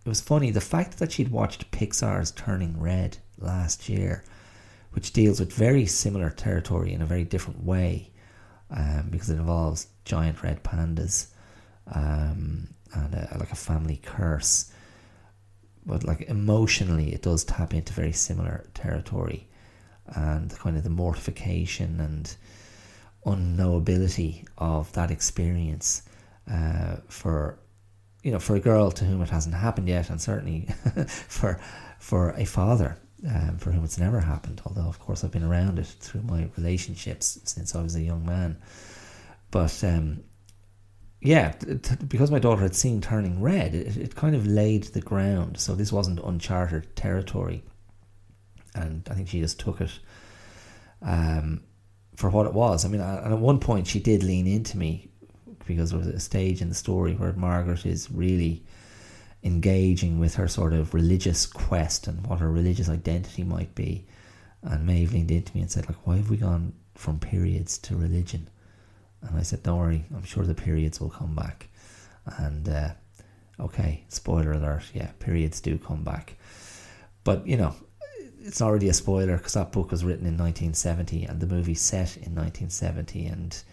[0.05, 4.23] it was funny the fact that she'd watched Pixar's Turning Red last year,
[4.91, 8.11] which deals with very similar territory in a very different way,
[8.69, 11.27] um, because it involves giant red pandas.
[11.93, 14.71] Um, and a, like a family curse.
[15.85, 19.47] But like emotionally, it does tap into very similar territory,
[20.07, 22.35] and kind of the mortification and
[23.25, 26.03] unknowability of that experience
[26.51, 27.59] uh, for
[28.23, 30.67] you know for a girl to whom it hasn't happened yet, and certainly
[31.07, 31.59] for
[31.99, 34.61] for a father um, for whom it's never happened.
[34.65, 38.25] Although of course I've been around it through my relationships since I was a young
[38.25, 38.57] man.
[39.51, 40.23] But um,
[41.21, 45.01] yeah, t- because my daughter had seen Turning Red, it, it kind of laid the
[45.01, 45.59] ground.
[45.59, 47.63] So this wasn't uncharted territory,
[48.75, 49.91] and I think she just took it
[51.01, 51.61] um,
[52.15, 52.85] for what it was.
[52.85, 55.09] I mean, and at one point she did lean into me
[55.65, 58.63] because there was a stage in the story where Margaret is really
[59.43, 64.05] engaging with her sort of religious quest and what her religious identity might be.
[64.63, 67.95] And Maeve leaned into me and said, like, why have we gone from periods to
[67.95, 68.49] religion?
[69.21, 71.67] And I said, don't worry, I'm sure the periods will come back.
[72.37, 72.89] And, uh,
[73.59, 76.35] okay, spoiler alert, yeah, periods do come back.
[77.23, 77.75] But, you know,
[78.41, 82.15] it's already a spoiler because that book was written in 1970 and the movie set
[82.17, 83.25] in 1970.
[83.25, 83.63] And,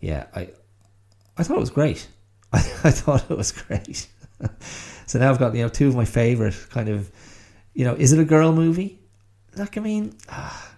[0.00, 0.50] yeah, I,
[1.38, 2.08] I thought it was great.
[2.52, 4.08] I, I thought it was great.
[5.06, 7.10] so now I've got, you know, two of my favourite kind of,
[7.74, 8.98] you know, is it a girl movie?
[9.56, 10.71] Like, I mean, ah,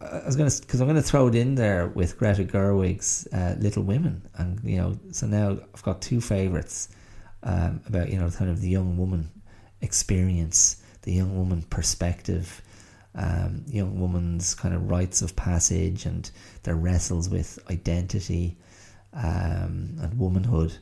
[0.00, 3.82] I was to, because I'm to throw it in there with Greta Gerwig's uh, Little
[3.82, 6.88] Women, and you know, so now I've got two favorites
[7.42, 9.30] um, about you know kind of the young woman
[9.80, 12.60] experience, the young woman perspective,
[13.14, 16.30] um, young woman's kind of rites of passage, and
[16.64, 18.58] their wrestles with identity
[19.14, 20.76] um, and womanhood,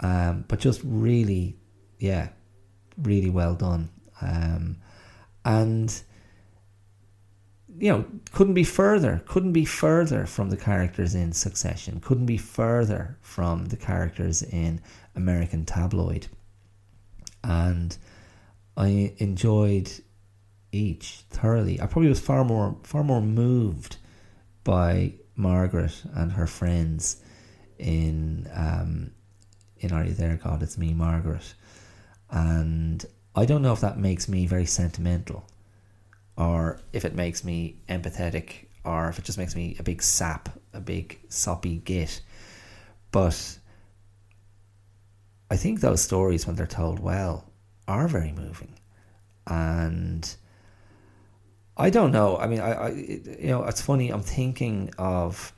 [0.00, 1.58] um, but just really,
[1.98, 2.30] yeah,
[3.02, 3.90] really well done,
[4.22, 4.78] um,
[5.44, 6.02] and
[7.78, 12.38] you know, couldn't be further, couldn't be further from the characters in Succession, couldn't be
[12.38, 14.80] further from the characters in
[15.14, 16.28] American Tabloid.
[17.44, 17.96] And
[18.76, 19.90] I enjoyed
[20.72, 21.80] each thoroughly.
[21.80, 23.96] I probably was far more far more moved
[24.64, 27.22] by Margaret and her friends
[27.78, 29.12] in um,
[29.78, 30.62] in Are You There, God?
[30.62, 31.54] It's Me, Margaret.
[32.30, 33.04] And
[33.34, 35.46] I don't know if that makes me very sentimental
[36.36, 40.48] or if it makes me empathetic, or if it just makes me a big sap,
[40.72, 42.20] a big soppy git.
[43.10, 43.58] But
[45.50, 47.50] I think those stories, when they're told well,
[47.88, 48.74] are very moving.
[49.46, 50.28] And
[51.76, 52.36] I don't know.
[52.36, 54.10] I mean, I, I you know, it's funny.
[54.10, 55.52] I'm thinking of.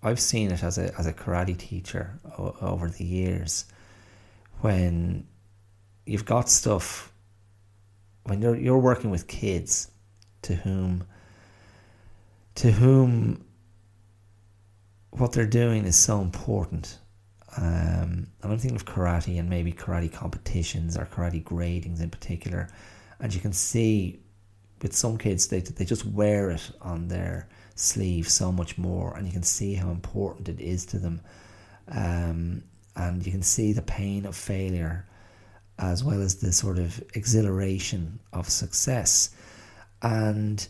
[0.00, 3.64] I've seen it as a as a karate teacher o- over the years,
[4.60, 5.26] when
[6.06, 7.12] you've got stuff
[8.28, 9.90] when you're you're working with kids
[10.42, 11.04] to whom
[12.54, 13.44] to whom
[15.10, 16.98] what they're doing is so important.
[17.56, 22.68] Um, and I'm thinking of karate and maybe karate competitions or karate gradings in particular.
[23.20, 24.20] And you can see
[24.82, 29.16] with some kids, they, they just wear it on their sleeve so much more.
[29.16, 31.20] And you can see how important it is to them.
[31.88, 32.62] Um,
[32.94, 35.06] and you can see the pain of failure
[35.78, 39.30] as well as the sort of exhilaration of success.
[40.02, 40.66] And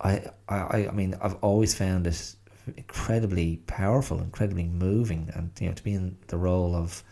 [0.00, 2.34] I, I, I mean, I've always found it
[2.76, 7.02] incredibly powerful, incredibly moving, and you know, to be in the role of,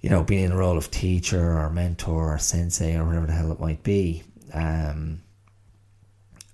[0.00, 3.32] you know, being in the role of teacher or mentor or sensei or whatever the
[3.32, 4.22] hell it might be,
[4.54, 5.20] um,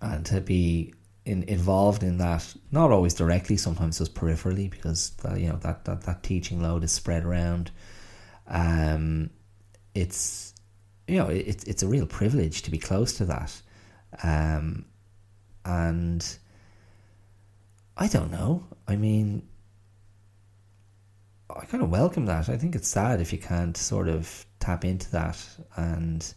[0.00, 0.92] and to be
[1.24, 6.02] in, involved in that, not always directly, sometimes just peripherally, because you know that, that
[6.02, 7.70] that teaching load is spread around.
[8.48, 9.30] Um,
[9.94, 10.54] it's
[11.08, 13.60] you know it's it's a real privilege to be close to that,
[14.22, 14.84] um,
[15.64, 16.38] and
[17.96, 18.64] I don't know.
[18.86, 19.42] I mean,
[21.48, 22.48] I kind of welcome that.
[22.48, 25.38] I think it's sad if you can't sort of tap into that
[25.76, 26.34] and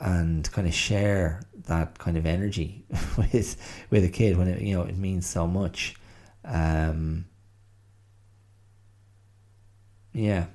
[0.00, 2.84] and kind of share that kind of energy
[3.16, 3.56] with
[3.90, 5.96] with a kid when it you know it means so much.
[6.44, 7.26] Um,
[10.12, 10.46] yeah,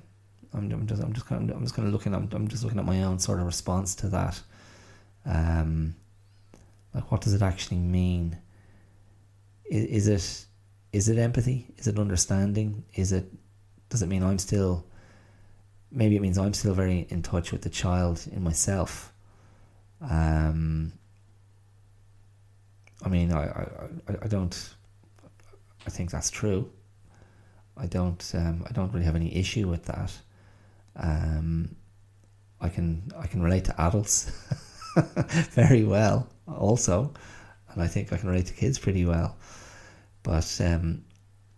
[0.52, 2.64] I'm, I'm just I'm just kind of, I'm just kind of looking I'm, I'm just
[2.64, 4.40] looking at my own sort of response to that.
[5.26, 5.94] Um,
[6.94, 8.38] like what does it actually mean?
[9.66, 10.46] Is, is it
[10.92, 11.66] is it empathy?
[11.76, 12.84] Is it understanding?
[12.94, 13.26] Is it
[13.88, 14.86] does it mean I'm still
[15.90, 19.12] maybe it means I'm still very in touch with the child in myself.
[20.00, 20.92] Um,
[23.04, 23.68] I mean, I, I,
[24.22, 24.74] I don't.
[25.86, 26.70] I think that's true.
[27.76, 28.30] I don't.
[28.34, 30.12] Um, I don't really have any issue with that.
[30.96, 31.76] Um,
[32.60, 34.30] I can I can relate to adults
[35.52, 37.12] very well also,
[37.72, 39.36] and I think I can relate to kids pretty well.
[40.22, 41.04] But um,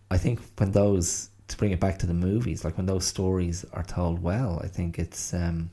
[0.09, 3.65] I think when those to bring it back to the movies, like when those stories
[3.73, 5.71] are told well, I think it's um,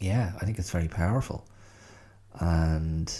[0.00, 1.46] yeah, I think it's very powerful,
[2.38, 3.12] and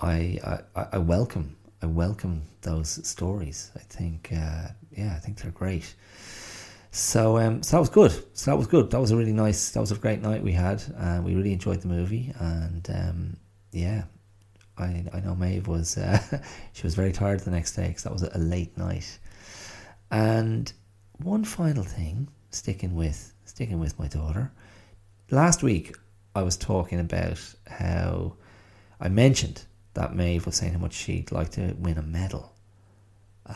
[0.00, 0.38] I
[0.74, 3.70] I, I welcome I welcome those stories.
[3.76, 5.94] I think uh, yeah, I think they're great.
[6.92, 8.12] So um, so that was good.
[8.36, 8.90] So that was good.
[8.90, 9.70] That was a really nice.
[9.70, 10.82] That was a great night we had.
[11.24, 13.36] We really enjoyed the movie, and um,
[13.72, 14.04] yeah,
[14.76, 16.20] I I know Maeve was uh,
[16.72, 19.18] she was very tired the next day because that was a late night.
[20.10, 20.70] And
[21.16, 24.52] one final thing, sticking with sticking with my daughter.
[25.30, 25.96] Last week
[26.34, 28.34] I was talking about how
[29.00, 29.64] I mentioned
[29.94, 32.52] that Maeve was saying how much she'd like to win a medal.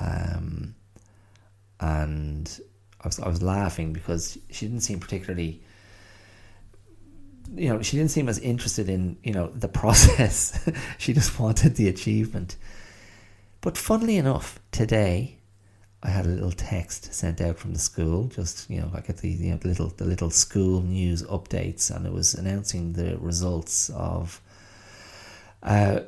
[0.00, 0.74] Um,
[1.80, 2.60] and
[3.06, 5.62] I was I was laughing because she didn't seem particularly
[7.54, 10.68] you know, she didn't seem as interested in, you know, the process.
[10.98, 12.56] she just wanted the achievement.
[13.60, 15.38] But funnily enough, today
[16.02, 19.18] I had a little text sent out from the school, just you know, I get
[19.18, 23.16] the you know, the little the little school news updates, and it was announcing the
[23.18, 24.40] results of
[25.62, 26.00] uh,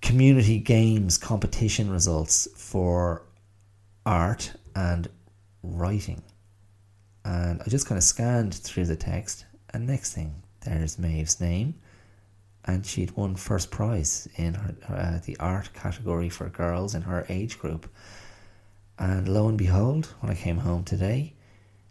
[0.00, 3.22] community games competition results for
[4.06, 5.08] art and
[5.62, 6.22] writing.
[7.24, 11.74] And I just kind of scanned through the text, and next thing, there's Maeve's name,
[12.64, 17.26] and she'd won first prize in her, uh, the art category for girls in her
[17.28, 17.90] age group.
[18.98, 21.34] And lo and behold, when I came home today,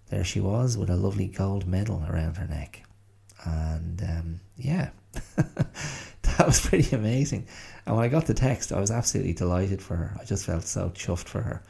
[0.09, 2.83] there she was with a lovely gold medal around her neck.
[3.43, 4.89] And um, yeah,
[5.35, 7.47] that was pretty amazing.
[7.85, 10.17] And when I got the text, I was absolutely delighted for her.
[10.19, 11.63] I just felt so chuffed for her.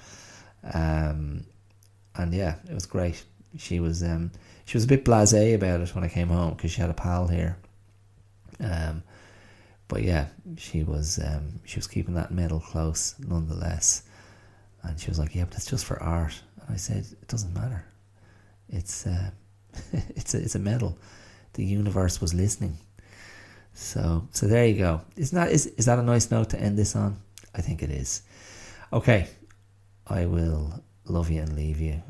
[0.74, 1.45] Um,
[2.20, 3.24] and yeah, it was great.
[3.57, 4.32] She was um,
[4.65, 6.93] she was a bit blasé about it when I came home because she had a
[6.93, 7.57] pal here.
[8.59, 9.03] Um,
[9.88, 14.03] but yeah, she was um, she was keeping that medal close nonetheless.
[14.84, 17.53] And she was like, "Yeah, but it's just for art." And I said, "It doesn't
[17.53, 17.86] matter.
[18.70, 19.32] It's uh,
[19.91, 20.97] it's a, it's a medal.
[21.53, 22.78] The universe was listening."
[23.74, 25.01] So so there you go.
[25.15, 27.17] Isn't that is is that a nice note to end this on?
[27.55, 28.24] I think it is.
[28.91, 29.28] Okay,
[30.05, 32.01] I will love you and leave you,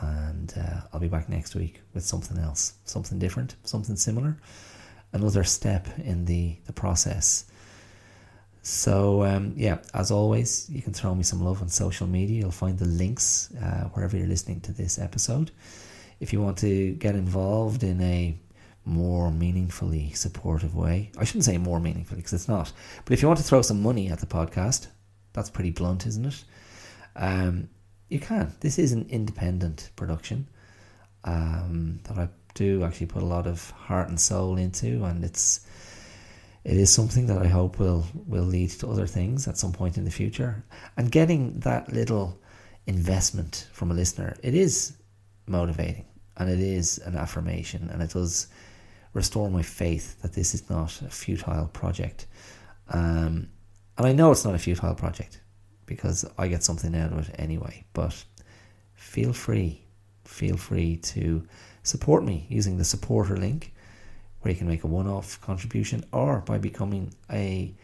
[0.00, 4.36] and uh, I'll be back next week with something else, something different, something similar,
[5.12, 7.44] another step in the the process.
[8.62, 12.40] So um, yeah, as always, you can throw me some love on social media.
[12.40, 15.52] You'll find the links uh, wherever you're listening to this episode.
[16.18, 18.36] If you want to get involved in a
[18.84, 22.72] more meaningfully supportive way, I shouldn't say more meaningfully because it's not.
[23.04, 24.88] But if you want to throw some money at the podcast,
[25.32, 26.44] that's pretty blunt, isn't it?
[27.14, 27.68] Um,
[28.08, 28.52] you can.
[28.60, 30.48] This is an independent production
[31.24, 35.66] um, that I do actually put a lot of heart and soul into, and it's
[36.64, 39.98] it is something that I hope will will lead to other things at some point
[39.98, 40.64] in the future.
[40.96, 42.40] And getting that little
[42.86, 44.96] investment from a listener, it is
[45.46, 48.48] motivating and it is an affirmation, and it does
[49.14, 52.26] restore my faith that this is not a futile project.
[52.90, 53.48] Um,
[53.96, 55.40] and I know it's not a futile project
[55.86, 57.84] because I get something out of it anyway.
[57.92, 58.24] But
[58.94, 59.82] feel free,
[60.24, 61.46] feel free to
[61.82, 63.72] support me using the supporter link
[64.40, 67.74] where you can make a one off contribution or by becoming a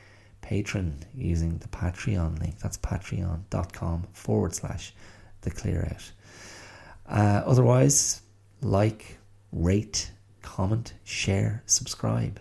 [0.43, 2.59] patron using the Patreon link.
[2.59, 4.93] That's patreon.com forward slash
[5.41, 6.13] the clear out.
[7.07, 8.23] Uh, otherwise,
[8.61, 9.19] like,
[9.51, 10.11] rate,
[10.43, 12.41] comment, share, subscribe.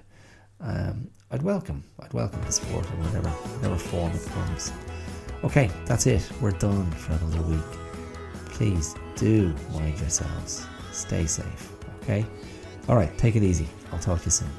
[0.59, 4.71] Um, I'd welcome, I'd welcome the support in whatever, whatever form it comes.
[5.43, 6.29] Okay, that's it.
[6.39, 7.79] We're done for another week.
[8.45, 10.67] Please do mind yourselves.
[10.91, 11.71] Stay safe.
[12.03, 12.25] Okay?
[12.87, 13.67] All right, take it easy.
[13.91, 14.49] I'll talk to you soon.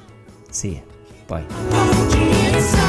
[0.50, 0.82] See you.
[1.28, 2.88] Bye.